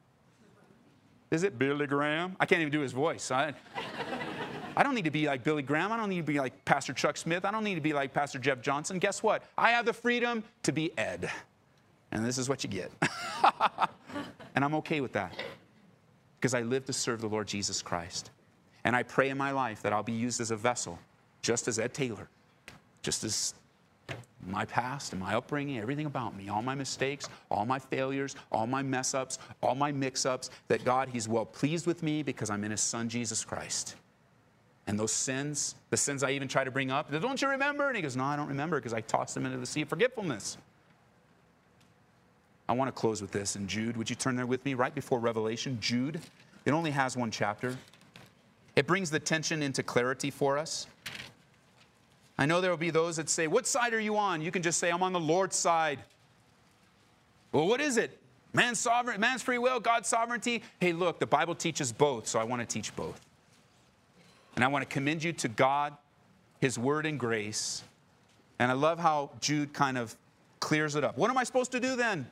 Is 1.31 1.45
it 1.45 1.57
Billy 1.57 1.87
Graham? 1.87 2.37
I 2.41 2.47
can't 2.47 2.61
even 2.63 2.73
do 2.73 2.81
his 2.81 2.93
voice. 2.93 3.31
I, 3.31 3.55
I 4.77 4.83
don't 4.83 4.95
need 4.95 5.05
to 5.05 5.11
be 5.11 5.27
like 5.27 5.45
Billy 5.45 5.63
Graham. 5.63 5.93
I 5.93 5.97
don't 5.97 6.09
need 6.09 6.19
to 6.19 6.33
be 6.33 6.39
like 6.39 6.65
Pastor 6.65 6.93
Chuck 6.93 7.17
Smith. 7.17 7.45
I 7.45 7.51
don't 7.51 7.65
need 7.65 7.75
to 7.75 7.81
be 7.81 7.93
like 7.93 8.15
Pastor 8.15 8.39
Jeff 8.39 8.61
Johnson. 8.61 8.99
Guess 8.99 9.23
what? 9.23 9.43
I 9.57 9.71
have 9.71 9.85
the 9.85 9.93
freedom 9.93 10.43
to 10.63 10.73
be 10.73 10.97
Ed. 10.99 11.31
And 12.11 12.25
this 12.25 12.39
is 12.39 12.49
what 12.49 12.63
you 12.63 12.71
get. 12.71 12.91
and 14.55 14.65
I'm 14.65 14.75
okay 14.77 15.01
with 15.01 15.13
that 15.13 15.35
because 16.39 16.55
I 16.55 16.63
live 16.63 16.85
to 16.87 16.93
serve 16.93 17.21
the 17.21 17.29
Lord 17.29 17.47
Jesus 17.47 17.83
Christ. 17.83 18.31
And 18.85 18.97
I 18.97 19.03
pray 19.03 19.31
in 19.31 19.39
my 19.39 19.53
life 19.53 19.83
that 19.83 19.93
I'll 19.93 20.03
be 20.03 20.13
used 20.13 20.41
as 20.41 20.51
a 20.51 20.57
vessel, 20.57 20.99
just 21.41 21.69
as 21.69 21.79
Ed 21.79 21.95
Taylor, 21.95 22.29
just 23.03 23.25
as 23.25 23.55
my 24.47 24.65
past 24.65 25.13
and 25.13 25.23
my 25.23 25.37
upbringing, 25.37 25.79
everything 25.79 26.07
about 26.07 26.37
me, 26.37 26.49
all 26.49 26.63
my 26.63 26.75
mistakes, 26.75 27.29
all 27.51 27.65
my 27.65 27.79
failures, 27.79 28.35
all 28.51 28.67
my 28.67 28.83
mess 28.83 29.15
ups, 29.15 29.39
all 29.63 29.75
my 29.75 29.93
mix 29.93 30.27
ups, 30.27 30.51
that 30.69 30.85
God, 30.85 31.09
He's 31.09 31.29
well 31.29 31.47
pleased 31.47 31.87
with 31.87 32.03
me 32.03 32.23
because 32.23 32.51
I'm 32.51 32.65
in 32.65 32.73
His 32.73 32.81
Son, 32.81 33.09
Jesus 33.09 33.45
Christ. 33.45 33.95
And 34.87 34.99
those 34.99 35.13
sins, 35.13 35.77
the 35.91 35.97
sins 35.97 36.23
I 36.23 36.33
even 36.33 36.49
try 36.49 36.65
to 36.65 36.71
bring 36.71 36.91
up, 36.91 37.11
don't 37.11 37.41
you 37.41 37.49
remember? 37.49 37.87
And 37.87 37.97
he 37.97 38.03
goes, 38.03 38.17
No, 38.17 38.25
I 38.25 38.37
don't 38.37 38.49
remember 38.49 38.79
because 38.79 38.93
I 38.93 39.01
tossed 39.01 39.35
them 39.35 39.47
into 39.47 39.59
the 39.59 39.67
sea 39.67 39.83
of 39.83 39.89
forgetfulness. 39.89 40.59
I 42.69 42.73
want 42.75 42.89
to 42.89 42.93
close 42.93 43.21
with 43.21 43.33
this 43.33 43.57
in 43.57 43.67
Jude. 43.69 43.97
Would 43.97 44.09
you 44.09 44.17
turn 44.17 44.35
there 44.35 44.47
with 44.47 44.65
me 44.65 44.75
right 44.75 44.95
before 44.95 45.19
Revelation? 45.21 45.79
Jude. 45.81 46.21
It 46.65 46.71
only 46.71 46.91
has 46.91 47.17
one 47.17 47.31
chapter. 47.31 47.77
It 48.77 48.87
brings 48.87 49.11
the 49.11 49.19
tension 49.19 49.63
into 49.63 49.83
clarity 49.83 50.31
for 50.31 50.59
us. 50.59 50.87
I 52.39 52.47
know 52.47 52.61
there 52.61 52.71
will 52.71 52.79
be 52.79 52.91
those 52.91 53.17
that 53.17 53.29
say, 53.29 53.47
What 53.47 53.67
side 53.67 53.95
are 53.95 54.01
you 54.01 54.17
on? 54.17 54.43
You 54.43 54.51
can 54.51 54.63
just 54.63 54.79
say, 54.79 54.91
I'm 54.91 55.03
on 55.03 55.13
the 55.13 55.21
Lord's 55.21 55.57
side. 55.57 56.01
Well, 57.53 57.69
what 57.69 57.81
is 57.81 57.99
it? 57.99 58.19
Man's 58.55 58.79
sovereign, 58.79 59.21
man's 59.21 59.43
free 59.43 59.59
will, 59.59 59.81
God's 59.81 60.09
sovereignty. 60.09 60.63
Hey, 60.81 60.93
look, 60.93 61.19
the 61.19 61.27
Bible 61.27 61.55
teaches 61.55 61.93
both, 61.93 62.27
so 62.27 62.39
I 62.39 62.45
want 62.45 62.61
to 62.61 62.67
teach 62.67 62.95
both. 62.97 63.21
And 64.55 64.65
I 64.65 64.69
want 64.69 64.89
to 64.89 64.93
commend 64.93 65.25
you 65.25 65.33
to 65.35 65.49
God, 65.49 65.97
His 66.61 66.79
word 66.79 67.07
and 67.07 67.19
grace. 67.19 67.83
And 68.59 68.71
I 68.71 68.75
love 68.75 68.99
how 68.99 69.31
Jude 69.41 69.73
kind 69.73 69.99
of 69.99 70.15
clears 70.61 70.95
it 70.95 71.05
up. 71.05 71.17
What 71.17 71.31
am 71.31 71.39
I 71.39 71.45
supposed 71.45 71.73
to 71.73 71.81
do 71.81 71.97
then? 71.97 72.31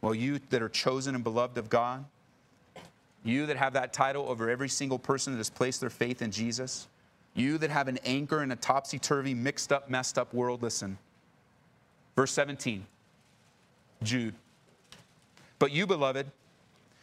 Well, 0.00 0.14
you 0.14 0.40
that 0.50 0.62
are 0.62 0.68
chosen 0.68 1.14
and 1.14 1.22
beloved 1.22 1.56
of 1.58 1.70
God, 1.70 2.04
you 3.24 3.46
that 3.46 3.56
have 3.56 3.74
that 3.74 3.92
title 3.92 4.28
over 4.28 4.50
every 4.50 4.68
single 4.68 4.98
person 4.98 5.32
that 5.32 5.36
has 5.36 5.50
placed 5.50 5.80
their 5.80 5.90
faith 5.90 6.22
in 6.22 6.32
Jesus, 6.32 6.88
you 7.34 7.56
that 7.58 7.70
have 7.70 7.86
an 7.86 7.98
anchor 8.04 8.42
in 8.42 8.50
a 8.50 8.56
topsy 8.56 8.98
turvy, 8.98 9.32
mixed 9.32 9.72
up, 9.72 9.88
messed 9.88 10.18
up 10.18 10.34
world, 10.34 10.62
listen. 10.62 10.98
Verse 12.16 12.32
17, 12.32 12.84
Jude. 14.02 14.34
But 15.58 15.70
you, 15.70 15.86
beloved, 15.86 16.26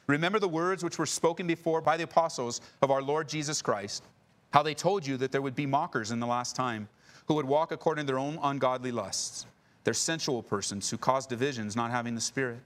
Remember 0.09 0.39
the 0.39 0.47
words 0.47 0.83
which 0.83 0.97
were 0.97 1.05
spoken 1.05 1.45
before 1.45 1.81
by 1.81 1.95
the 1.95 2.03
apostles 2.03 2.61
of 2.81 2.89
our 2.89 2.99
Lord 2.99 3.29
Jesus 3.29 3.61
Christ, 3.61 4.03
how 4.51 4.63
they 4.63 4.73
told 4.73 5.05
you 5.05 5.17
that 5.17 5.31
there 5.31 5.43
would 5.43 5.55
be 5.55 5.67
mockers 5.67 6.09
in 6.09 6.19
the 6.19 6.25
last 6.25 6.55
time, 6.55 6.89
who 7.27 7.35
would 7.35 7.45
walk 7.45 7.71
according 7.71 8.07
to 8.07 8.11
their 8.11 8.17
own 8.17 8.39
ungodly 8.41 8.91
lusts. 8.91 9.45
They're 9.83 9.93
sensual 9.93 10.41
persons 10.41 10.89
who 10.89 10.97
cause 10.97 11.27
divisions, 11.27 11.75
not 11.75 11.91
having 11.91 12.15
the 12.15 12.21
Spirit. 12.21 12.57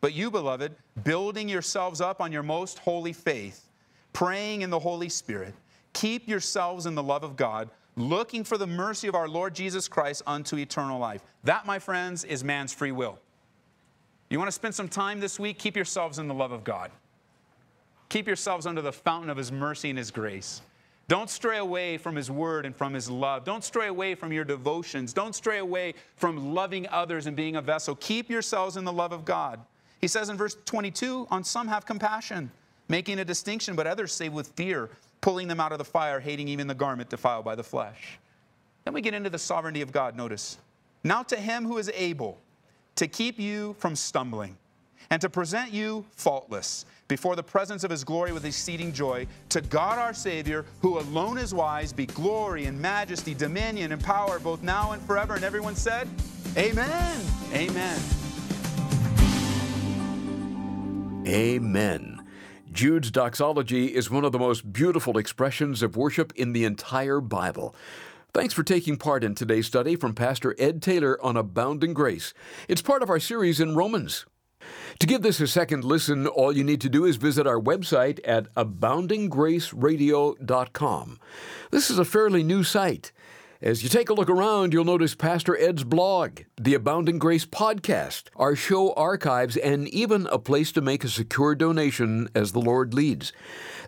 But 0.00 0.12
you, 0.12 0.28
beloved, 0.28 0.74
building 1.04 1.48
yourselves 1.48 2.00
up 2.00 2.20
on 2.20 2.32
your 2.32 2.42
most 2.42 2.80
holy 2.80 3.12
faith, 3.12 3.70
praying 4.12 4.62
in 4.62 4.70
the 4.70 4.80
Holy 4.80 5.08
Spirit, 5.08 5.54
keep 5.92 6.26
yourselves 6.26 6.84
in 6.84 6.96
the 6.96 7.02
love 7.02 7.22
of 7.22 7.36
God, 7.36 7.70
looking 7.94 8.42
for 8.42 8.58
the 8.58 8.66
mercy 8.66 9.06
of 9.06 9.14
our 9.14 9.28
Lord 9.28 9.54
Jesus 9.54 9.86
Christ 9.86 10.22
unto 10.26 10.56
eternal 10.56 10.98
life. 10.98 11.22
That, 11.44 11.64
my 11.64 11.78
friends, 11.78 12.24
is 12.24 12.42
man's 12.42 12.72
free 12.72 12.90
will. 12.90 13.20
You 14.30 14.38
want 14.38 14.48
to 14.48 14.52
spend 14.52 14.74
some 14.74 14.88
time 14.88 15.20
this 15.20 15.38
week? 15.38 15.58
Keep 15.58 15.76
yourselves 15.76 16.18
in 16.18 16.28
the 16.28 16.34
love 16.34 16.52
of 16.52 16.64
God. 16.64 16.90
Keep 18.08 18.26
yourselves 18.26 18.66
under 18.66 18.82
the 18.82 18.92
fountain 18.92 19.30
of 19.30 19.36
His 19.36 19.50
mercy 19.50 19.90
and 19.90 19.98
His 19.98 20.10
grace. 20.10 20.60
Don't 21.08 21.30
stray 21.30 21.56
away 21.56 21.96
from 21.96 22.14
His 22.14 22.30
word 22.30 22.66
and 22.66 22.76
from 22.76 22.92
His 22.92 23.08
love. 23.08 23.44
Don't 23.44 23.64
stray 23.64 23.86
away 23.86 24.14
from 24.14 24.30
your 24.32 24.44
devotions. 24.44 25.14
Don't 25.14 25.34
stray 25.34 25.58
away 25.58 25.94
from 26.16 26.54
loving 26.54 26.86
others 26.88 27.26
and 27.26 27.34
being 27.34 27.56
a 27.56 27.62
vessel. 27.62 27.94
Keep 27.96 28.28
yourselves 28.28 28.76
in 28.76 28.84
the 28.84 28.92
love 28.92 29.12
of 29.12 29.24
God. 29.24 29.60
He 30.00 30.08
says 30.08 30.28
in 30.28 30.36
verse 30.36 30.56
22 30.66 31.26
On 31.30 31.42
some 31.42 31.66
have 31.68 31.86
compassion, 31.86 32.50
making 32.88 33.18
a 33.20 33.24
distinction, 33.24 33.74
but 33.74 33.86
others 33.86 34.12
save 34.12 34.34
with 34.34 34.48
fear, 34.48 34.90
pulling 35.22 35.48
them 35.48 35.60
out 35.60 35.72
of 35.72 35.78
the 35.78 35.84
fire, 35.84 36.20
hating 36.20 36.48
even 36.48 36.66
the 36.66 36.74
garment 36.74 37.08
defiled 37.08 37.46
by 37.46 37.54
the 37.54 37.64
flesh. 37.64 38.18
Then 38.84 38.92
we 38.92 39.00
get 39.00 39.14
into 39.14 39.30
the 39.30 39.38
sovereignty 39.38 39.80
of 39.80 39.92
God. 39.92 40.14
Notice. 40.14 40.58
Now 41.02 41.22
to 41.24 41.36
Him 41.36 41.64
who 41.64 41.78
is 41.78 41.90
able 41.94 42.38
to 42.98 43.06
keep 43.06 43.38
you 43.38 43.76
from 43.78 43.94
stumbling 43.94 44.56
and 45.10 45.22
to 45.22 45.30
present 45.30 45.72
you 45.72 46.04
faultless 46.16 46.84
before 47.06 47.36
the 47.36 47.42
presence 47.42 47.84
of 47.84 47.92
his 47.92 48.02
glory 48.02 48.32
with 48.32 48.44
exceeding 48.44 48.92
joy. 48.92 49.24
To 49.50 49.60
God 49.60 49.98
our 49.98 50.12
Savior, 50.12 50.64
who 50.82 50.98
alone 50.98 51.38
is 51.38 51.54
wise, 51.54 51.92
be 51.92 52.06
glory 52.06 52.64
and 52.64 52.78
majesty, 52.78 53.34
dominion 53.34 53.92
and 53.92 54.02
power, 54.02 54.40
both 54.40 54.62
now 54.64 54.90
and 54.92 55.02
forever. 55.02 55.36
And 55.36 55.44
everyone 55.44 55.76
said, 55.76 56.08
Amen. 56.56 57.20
Amen. 57.52 58.00
Amen. 61.24 62.26
Jude's 62.72 63.12
doxology 63.12 63.94
is 63.94 64.10
one 64.10 64.24
of 64.24 64.32
the 64.32 64.40
most 64.40 64.72
beautiful 64.72 65.18
expressions 65.18 65.82
of 65.82 65.96
worship 65.96 66.32
in 66.34 66.52
the 66.52 66.64
entire 66.64 67.20
Bible. 67.20 67.76
Thanks 68.34 68.52
for 68.54 68.62
taking 68.62 68.98
part 68.98 69.24
in 69.24 69.34
today's 69.34 69.66
study 69.66 69.96
from 69.96 70.14
Pastor 70.14 70.54
Ed 70.58 70.82
Taylor 70.82 71.18
on 71.24 71.34
Abounding 71.36 71.94
Grace. 71.94 72.34
It's 72.68 72.82
part 72.82 73.02
of 73.02 73.08
our 73.08 73.18
series 73.18 73.58
in 73.58 73.74
Romans. 73.74 74.26
To 74.98 75.06
give 75.06 75.22
this 75.22 75.40
a 75.40 75.46
second 75.46 75.82
listen, 75.84 76.26
all 76.26 76.54
you 76.54 76.62
need 76.62 76.82
to 76.82 76.90
do 76.90 77.06
is 77.06 77.16
visit 77.16 77.46
our 77.46 77.58
website 77.58 78.20
at 78.24 78.54
aboundinggraceradio.com. 78.54 81.20
This 81.70 81.90
is 81.90 81.98
a 81.98 82.04
fairly 82.04 82.42
new 82.42 82.62
site. 82.62 83.12
As 83.60 83.82
you 83.82 83.88
take 83.88 84.08
a 84.10 84.14
look 84.14 84.30
around, 84.30 84.72
you'll 84.72 84.84
notice 84.84 85.16
Pastor 85.16 85.58
Ed's 85.58 85.82
blog, 85.82 86.42
the 86.60 86.74
Abounding 86.74 87.18
Grace 87.18 87.46
podcast, 87.46 88.28
our 88.36 88.54
show 88.54 88.92
archives, 88.92 89.56
and 89.56 89.88
even 89.88 90.28
a 90.28 90.38
place 90.38 90.70
to 90.72 90.80
make 90.80 91.02
a 91.02 91.08
secure 91.08 91.56
donation 91.56 92.28
as 92.34 92.52
the 92.52 92.60
Lord 92.60 92.94
leads. 92.94 93.32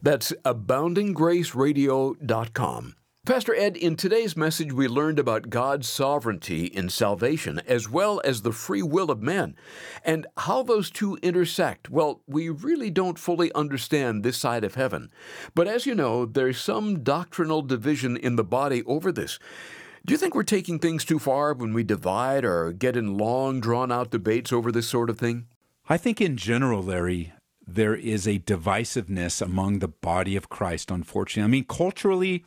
That's 0.02 0.32
aboundinggraceradio.com. 0.44 2.96
Pastor 3.26 3.54
Ed, 3.54 3.76
in 3.76 3.96
today's 3.96 4.34
message, 4.34 4.72
we 4.72 4.88
learned 4.88 5.18
about 5.18 5.50
God's 5.50 5.86
sovereignty 5.86 6.64
in 6.64 6.88
salvation 6.88 7.60
as 7.66 7.86
well 7.86 8.22
as 8.24 8.40
the 8.40 8.50
free 8.50 8.82
will 8.82 9.10
of 9.10 9.20
man 9.20 9.56
and 10.02 10.26
how 10.38 10.62
those 10.62 10.90
two 10.90 11.18
intersect. 11.22 11.90
Well, 11.90 12.22
we 12.26 12.48
really 12.48 12.88
don't 12.88 13.18
fully 13.18 13.52
understand 13.52 14.22
this 14.22 14.38
side 14.38 14.64
of 14.64 14.74
heaven. 14.74 15.10
But 15.54 15.68
as 15.68 15.84
you 15.84 15.94
know, 15.94 16.24
there's 16.24 16.58
some 16.58 17.02
doctrinal 17.02 17.60
division 17.60 18.16
in 18.16 18.36
the 18.36 18.42
body 18.42 18.82
over 18.84 19.12
this. 19.12 19.38
Do 20.06 20.14
you 20.14 20.18
think 20.18 20.34
we're 20.34 20.42
taking 20.42 20.78
things 20.78 21.04
too 21.04 21.18
far 21.18 21.52
when 21.52 21.74
we 21.74 21.84
divide 21.84 22.42
or 22.42 22.72
get 22.72 22.96
in 22.96 23.18
long, 23.18 23.60
drawn 23.60 23.92
out 23.92 24.10
debates 24.10 24.50
over 24.50 24.72
this 24.72 24.88
sort 24.88 25.10
of 25.10 25.18
thing? 25.18 25.46
I 25.90 25.98
think 25.98 26.22
in 26.22 26.38
general, 26.38 26.82
Larry, 26.82 27.34
there 27.66 27.94
is 27.94 28.26
a 28.26 28.38
divisiveness 28.38 29.42
among 29.42 29.80
the 29.80 29.88
body 29.88 30.36
of 30.36 30.48
Christ, 30.48 30.90
unfortunately. 30.90 31.44
I 31.44 31.50
mean, 31.50 31.64
culturally, 31.64 32.44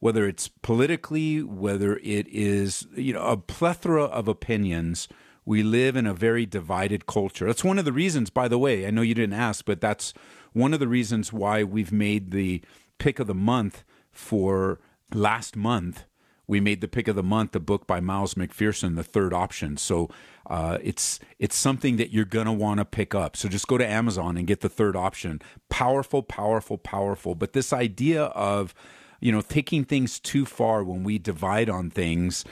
whether 0.00 0.26
it's 0.26 0.48
politically, 0.48 1.42
whether 1.42 1.96
it 1.98 2.26
is, 2.28 2.86
you 2.94 3.12
know, 3.12 3.22
a 3.22 3.36
plethora 3.36 4.04
of 4.04 4.28
opinions. 4.28 5.08
We 5.44 5.62
live 5.62 5.96
in 5.96 6.06
a 6.06 6.12
very 6.12 6.44
divided 6.44 7.06
culture. 7.06 7.46
That's 7.46 7.64
one 7.64 7.78
of 7.78 7.86
the 7.86 7.92
reasons, 7.92 8.28
by 8.28 8.48
the 8.48 8.58
way, 8.58 8.86
I 8.86 8.90
know 8.90 9.00
you 9.00 9.14
didn't 9.14 9.32
ask, 9.32 9.64
but 9.64 9.80
that's 9.80 10.12
one 10.52 10.74
of 10.74 10.80
the 10.80 10.88
reasons 10.88 11.32
why 11.32 11.64
we've 11.64 11.92
made 11.92 12.32
the 12.32 12.62
pick 12.98 13.18
of 13.18 13.26
the 13.26 13.34
month 13.34 13.84
for 14.10 14.78
last 15.14 15.56
month. 15.56 16.04
We 16.46 16.60
made 16.60 16.80
the 16.80 16.88
pick 16.88 17.08
of 17.08 17.16
the 17.16 17.22
month, 17.22 17.54
a 17.54 17.60
book 17.60 17.86
by 17.86 18.00
Miles 18.00 18.34
McPherson, 18.34 18.96
the 18.96 19.02
third 19.02 19.34
option. 19.34 19.76
So 19.76 20.08
uh, 20.48 20.78
it's 20.82 21.20
it's 21.38 21.56
something 21.56 21.96
that 21.96 22.10
you're 22.10 22.24
gonna 22.24 22.54
want 22.54 22.78
to 22.78 22.86
pick 22.86 23.14
up. 23.14 23.36
So 23.36 23.48
just 23.48 23.68
go 23.68 23.76
to 23.76 23.86
Amazon 23.86 24.38
and 24.38 24.46
get 24.46 24.60
the 24.60 24.68
third 24.70 24.96
option. 24.96 25.42
Powerful, 25.68 26.22
powerful, 26.22 26.78
powerful. 26.78 27.34
But 27.34 27.52
this 27.52 27.72
idea 27.72 28.24
of 28.24 28.74
you 29.20 29.32
know, 29.32 29.40
taking 29.40 29.84
things 29.84 30.18
too 30.20 30.44
far 30.44 30.82
when 30.84 31.04
we 31.04 31.18
divide 31.18 31.68
on 31.68 31.90
things. 31.90 32.44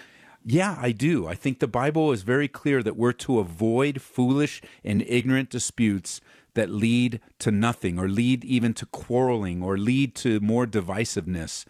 Yeah, 0.44 0.76
I 0.80 0.92
do. 0.92 1.26
I 1.26 1.34
think 1.34 1.58
the 1.58 1.66
Bible 1.66 2.12
is 2.12 2.22
very 2.22 2.48
clear 2.48 2.82
that 2.82 2.96
we're 2.96 3.12
to 3.12 3.38
avoid 3.38 4.00
foolish 4.00 4.62
and 4.84 5.02
ignorant 5.06 5.50
disputes 5.50 6.20
that 6.54 6.70
lead 6.70 7.20
to 7.40 7.50
nothing 7.50 7.98
or 7.98 8.08
lead 8.08 8.44
even 8.44 8.72
to 8.74 8.86
quarreling 8.86 9.62
or 9.62 9.76
lead 9.76 10.14
to 10.16 10.40
more 10.40 10.66
divisiveness. 10.66 11.64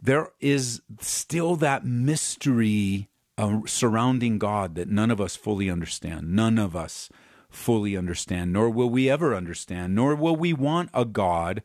There 0.00 0.30
is 0.40 0.82
still 1.00 1.56
that 1.56 1.84
mystery 1.84 3.08
uh, 3.38 3.60
surrounding 3.66 4.38
God 4.38 4.74
that 4.74 4.88
none 4.88 5.10
of 5.10 5.20
us 5.20 5.36
fully 5.36 5.70
understand. 5.70 6.34
None 6.34 6.58
of 6.58 6.74
us 6.74 7.08
fully 7.48 7.96
understand, 7.96 8.52
nor 8.52 8.70
will 8.70 8.90
we 8.90 9.08
ever 9.10 9.34
understand, 9.34 9.94
nor 9.94 10.14
will 10.14 10.36
we 10.36 10.52
want 10.52 10.90
a 10.92 11.04
God 11.04 11.62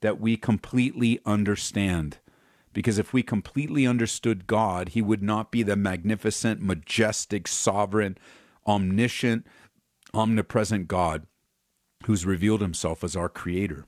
that 0.00 0.20
we 0.20 0.36
completely 0.36 1.20
understand. 1.24 2.18
Because 2.72 2.98
if 2.98 3.12
we 3.12 3.22
completely 3.22 3.86
understood 3.86 4.46
God, 4.46 4.90
He 4.90 5.02
would 5.02 5.22
not 5.22 5.50
be 5.50 5.62
the 5.62 5.76
magnificent, 5.76 6.60
majestic, 6.60 7.48
sovereign, 7.48 8.16
omniscient, 8.66 9.46
omnipresent 10.14 10.88
God 10.88 11.26
who's 12.04 12.24
revealed 12.24 12.60
Himself 12.60 13.02
as 13.04 13.16
our 13.16 13.28
Creator. 13.28 13.86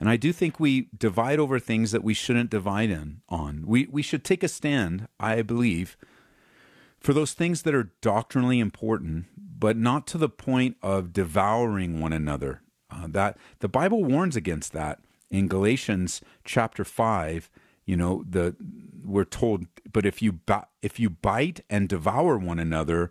And 0.00 0.08
I 0.08 0.16
do 0.16 0.32
think 0.32 0.58
we 0.58 0.88
divide 0.96 1.38
over 1.38 1.58
things 1.58 1.92
that 1.92 2.04
we 2.04 2.14
shouldn't 2.14 2.50
divide 2.50 2.90
in 2.90 3.22
on. 3.28 3.64
We 3.66 3.86
we 3.86 4.02
should 4.02 4.24
take 4.24 4.42
a 4.42 4.48
stand, 4.48 5.08
I 5.18 5.40
believe, 5.42 5.96
for 7.00 7.12
those 7.12 7.32
things 7.32 7.62
that 7.62 7.74
are 7.74 7.92
doctrinally 8.02 8.60
important, 8.60 9.26
but 9.36 9.76
not 9.76 10.06
to 10.08 10.18
the 10.18 10.28
point 10.28 10.76
of 10.82 11.12
devouring 11.12 12.00
one 12.00 12.12
another. 12.12 12.62
Uh, 12.90 13.06
that 13.08 13.38
the 13.60 13.68
Bible 13.68 14.04
warns 14.04 14.36
against 14.36 14.72
that 14.72 15.00
in 15.34 15.48
Galatians 15.48 16.20
chapter 16.44 16.84
5, 16.84 17.50
you 17.84 17.96
know, 17.96 18.24
the 18.28 18.54
we're 19.04 19.24
told, 19.24 19.66
but 19.92 20.06
if 20.06 20.22
you 20.22 20.40
if 20.80 20.98
you 20.98 21.10
bite 21.10 21.60
and 21.68 21.88
devour 21.88 22.38
one 22.38 22.58
another, 22.58 23.10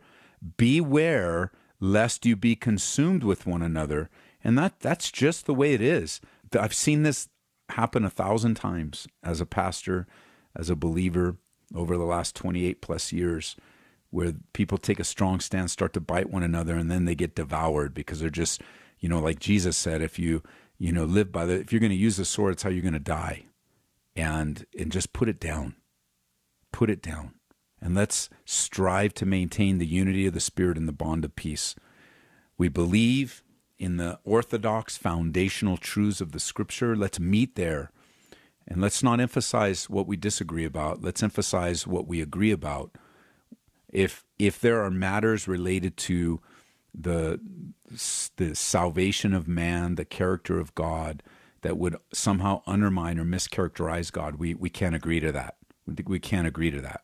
beware 0.57 1.51
lest 1.79 2.25
you 2.25 2.35
be 2.35 2.55
consumed 2.55 3.23
with 3.23 3.45
one 3.45 3.61
another. 3.61 4.09
And 4.43 4.57
that 4.57 4.79
that's 4.79 5.11
just 5.11 5.45
the 5.45 5.53
way 5.53 5.73
it 5.73 5.81
is. 5.81 6.21
I've 6.57 6.73
seen 6.73 7.03
this 7.03 7.29
happen 7.69 8.03
a 8.05 8.09
thousand 8.09 8.55
times 8.55 9.07
as 9.21 9.41
a 9.41 9.45
pastor, 9.45 10.07
as 10.55 10.69
a 10.69 10.75
believer 10.75 11.37
over 11.75 11.97
the 11.97 12.03
last 12.03 12.35
28 12.35 12.81
plus 12.81 13.11
years 13.11 13.55
where 14.11 14.33
people 14.53 14.77
take 14.77 14.99
a 14.99 15.03
strong 15.03 15.39
stance, 15.39 15.71
start 15.71 15.91
to 15.93 15.99
bite 15.99 16.29
one 16.29 16.43
another, 16.43 16.75
and 16.75 16.89
then 16.89 17.05
they 17.05 17.15
get 17.15 17.35
devoured 17.35 17.95
because 17.95 18.19
they're 18.19 18.29
just, 18.29 18.61
you 18.99 19.09
know, 19.09 19.19
like 19.19 19.39
Jesus 19.39 19.75
said, 19.75 20.03
if 20.03 20.19
you 20.19 20.43
you 20.77 20.91
know, 20.91 21.05
live 21.05 21.31
by 21.31 21.45
the, 21.45 21.59
if 21.59 21.71
you're 21.71 21.79
going 21.79 21.91
to 21.91 21.95
use 21.95 22.17
the 22.17 22.25
sword, 22.25 22.53
it's 22.53 22.63
how 22.63 22.69
you're 22.69 22.81
going 22.81 22.93
to 22.93 22.99
die. 22.99 23.45
And, 24.15 24.65
and 24.77 24.91
just 24.91 25.13
put 25.13 25.29
it 25.29 25.39
down. 25.39 25.75
Put 26.71 26.89
it 26.89 27.01
down. 27.01 27.33
And 27.81 27.95
let's 27.95 28.29
strive 28.45 29.13
to 29.15 29.25
maintain 29.25 29.77
the 29.77 29.87
unity 29.87 30.27
of 30.27 30.33
the 30.33 30.39
Spirit 30.39 30.77
and 30.77 30.87
the 30.87 30.93
bond 30.93 31.25
of 31.25 31.35
peace. 31.35 31.75
We 32.57 32.69
believe 32.69 33.43
in 33.77 33.97
the 33.97 34.19
orthodox 34.23 34.97
foundational 34.97 35.77
truths 35.77 36.21
of 36.21 36.31
the 36.31 36.39
Scripture. 36.39 36.95
Let's 36.95 37.19
meet 37.19 37.55
there. 37.55 37.91
And 38.67 38.79
let's 38.79 39.03
not 39.03 39.19
emphasize 39.19 39.89
what 39.89 40.07
we 40.07 40.15
disagree 40.15 40.63
about. 40.63 41.01
Let's 41.01 41.21
emphasize 41.21 41.85
what 41.85 42.07
we 42.07 42.21
agree 42.21 42.51
about. 42.51 42.91
If 43.89 44.23
if 44.39 44.59
there 44.59 44.81
are 44.83 44.89
matters 44.89 45.47
related 45.47 45.97
to 45.97 46.39
the 46.93 47.39
the 48.37 48.55
salvation 48.55 49.33
of 49.33 49.47
man, 49.47 49.95
the 49.95 50.05
character 50.05 50.59
of 50.59 50.75
God 50.75 51.23
that 51.61 51.77
would 51.77 51.95
somehow 52.13 52.61
undermine 52.67 53.19
or 53.19 53.25
mischaracterize 53.25 54.11
God. 54.11 54.35
We 54.35 54.53
we 54.53 54.69
can't 54.69 54.95
agree 54.95 55.19
to 55.19 55.31
that. 55.31 55.55
We 56.05 56.19
can't 56.19 56.47
agree 56.47 56.71
to 56.71 56.81
that. 56.81 57.01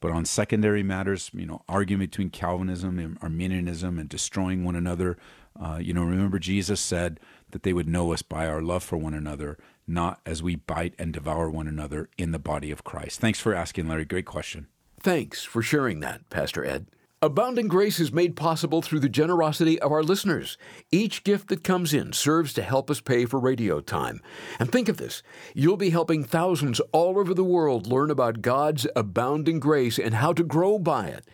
But 0.00 0.12
on 0.12 0.24
secondary 0.24 0.82
matters, 0.82 1.30
you 1.34 1.44
know, 1.44 1.62
argument 1.68 2.10
between 2.10 2.30
Calvinism 2.30 2.98
and 2.98 3.18
Arminianism 3.20 3.98
and 3.98 4.08
destroying 4.08 4.64
one 4.64 4.74
another, 4.74 5.18
uh, 5.60 5.78
you 5.80 5.92
know, 5.92 6.02
remember 6.02 6.38
Jesus 6.38 6.80
said 6.80 7.20
that 7.50 7.64
they 7.64 7.74
would 7.74 7.88
know 7.88 8.12
us 8.12 8.22
by 8.22 8.46
our 8.46 8.62
love 8.62 8.82
for 8.82 8.96
one 8.96 9.12
another, 9.12 9.58
not 9.86 10.20
as 10.24 10.42
we 10.42 10.56
bite 10.56 10.94
and 10.98 11.12
devour 11.12 11.50
one 11.50 11.68
another 11.68 12.08
in 12.16 12.32
the 12.32 12.38
body 12.38 12.70
of 12.70 12.82
Christ. 12.82 13.20
Thanks 13.20 13.40
for 13.40 13.54
asking, 13.54 13.88
Larry. 13.88 14.06
Great 14.06 14.24
question. 14.24 14.68
Thanks 14.98 15.44
for 15.44 15.60
sharing 15.60 16.00
that, 16.00 16.28
Pastor 16.30 16.64
Ed. 16.64 16.86
Abounding 17.22 17.68
Grace 17.68 18.00
is 18.00 18.14
made 18.14 18.34
possible 18.34 18.80
through 18.80 19.00
the 19.00 19.08
generosity 19.10 19.78
of 19.78 19.92
our 19.92 20.02
listeners. 20.02 20.56
Each 20.90 21.22
gift 21.22 21.48
that 21.50 21.62
comes 21.62 21.92
in 21.92 22.14
serves 22.14 22.54
to 22.54 22.62
help 22.62 22.90
us 22.90 23.02
pay 23.02 23.26
for 23.26 23.38
radio 23.38 23.80
time. 23.80 24.22
And 24.58 24.72
think 24.72 24.88
of 24.88 24.96
this 24.96 25.22
you'll 25.52 25.76
be 25.76 25.90
helping 25.90 26.24
thousands 26.24 26.80
all 26.92 27.18
over 27.18 27.34
the 27.34 27.44
world 27.44 27.86
learn 27.86 28.10
about 28.10 28.40
God's 28.40 28.86
abounding 28.96 29.60
grace 29.60 29.98
and 29.98 30.14
how 30.14 30.32
to 30.32 30.42
grow 30.42 30.78
by 30.78 31.08
it. 31.08 31.26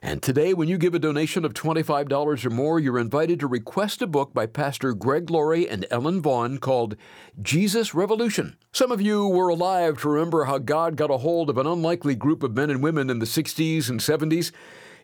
And 0.00 0.22
today, 0.22 0.54
when 0.54 0.68
you 0.68 0.78
give 0.78 0.94
a 0.94 1.00
donation 1.00 1.44
of 1.44 1.52
$25 1.52 2.44
or 2.44 2.50
more, 2.50 2.78
you're 2.78 2.96
invited 2.96 3.40
to 3.40 3.48
request 3.48 4.02
a 4.02 4.06
book 4.06 4.32
by 4.32 4.46
Pastor 4.46 4.92
Greg 4.92 5.30
Laurie 5.30 5.68
and 5.68 5.84
Ellen 5.90 6.22
Vaughn 6.22 6.58
called 6.58 6.94
Jesus 7.42 7.92
Revolution. 7.92 8.56
Some 8.70 8.92
of 8.92 9.00
you 9.00 9.26
were 9.26 9.48
alive 9.48 10.00
to 10.02 10.10
remember 10.10 10.44
how 10.44 10.58
God 10.58 10.94
got 10.94 11.10
a 11.10 11.16
hold 11.16 11.50
of 11.50 11.58
an 11.58 11.66
unlikely 11.66 12.14
group 12.14 12.44
of 12.44 12.54
men 12.54 12.70
and 12.70 12.84
women 12.84 13.10
in 13.10 13.18
the 13.18 13.26
60s 13.26 13.88
and 13.88 13.98
70s 13.98 14.52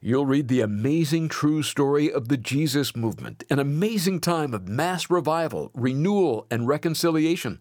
you'll 0.01 0.27
read 0.27 0.49
the 0.49 0.61
amazing 0.61 1.29
true 1.29 1.63
story 1.63 2.13
of 2.13 2.29
the 2.29 2.37
Jesus 2.37 2.97
movement, 2.97 3.45
an 3.51 3.59
amazing 3.59 4.21
time 4.21 4.55
of 4.55 4.69
mass 4.69 5.11
revival, 5.11 5.71
renewal, 5.75 6.47
and 6.51 6.67
reconciliation. 6.67 7.61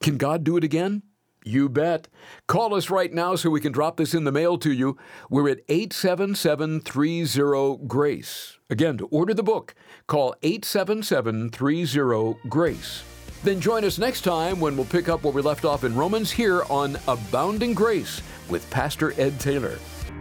Can 0.00 0.16
God 0.16 0.44
do 0.44 0.56
it 0.56 0.64
again? 0.64 1.02
You 1.44 1.68
bet. 1.68 2.08
Call 2.46 2.74
us 2.74 2.90
right 2.90 3.12
now 3.12 3.36
so 3.36 3.48
we 3.48 3.60
can 3.60 3.72
drop 3.72 3.96
this 3.96 4.12
in 4.12 4.24
the 4.24 4.32
mail 4.32 4.58
to 4.58 4.72
you. 4.72 4.98
We're 5.30 5.48
at 5.48 5.60
877 5.68 6.82
Grace. 7.86 8.58
Again, 8.68 8.98
to 8.98 9.06
order 9.06 9.32
the 9.32 9.42
book, 9.42 9.74
call 10.06 10.34
877 10.42 11.50
Grace. 12.48 13.02
Then 13.44 13.60
join 13.60 13.84
us 13.84 13.98
next 13.98 14.22
time 14.22 14.58
when 14.60 14.76
we'll 14.76 14.84
pick 14.86 15.08
up 15.08 15.22
where 15.22 15.32
we 15.32 15.42
left 15.42 15.64
off 15.64 15.84
in 15.84 15.94
Romans 15.94 16.30
here 16.30 16.64
on 16.64 16.98
Abounding 17.06 17.72
Grace 17.72 18.20
with 18.50 18.68
Pastor 18.70 19.14
Ed 19.18 19.38
Taylor. 19.38 19.78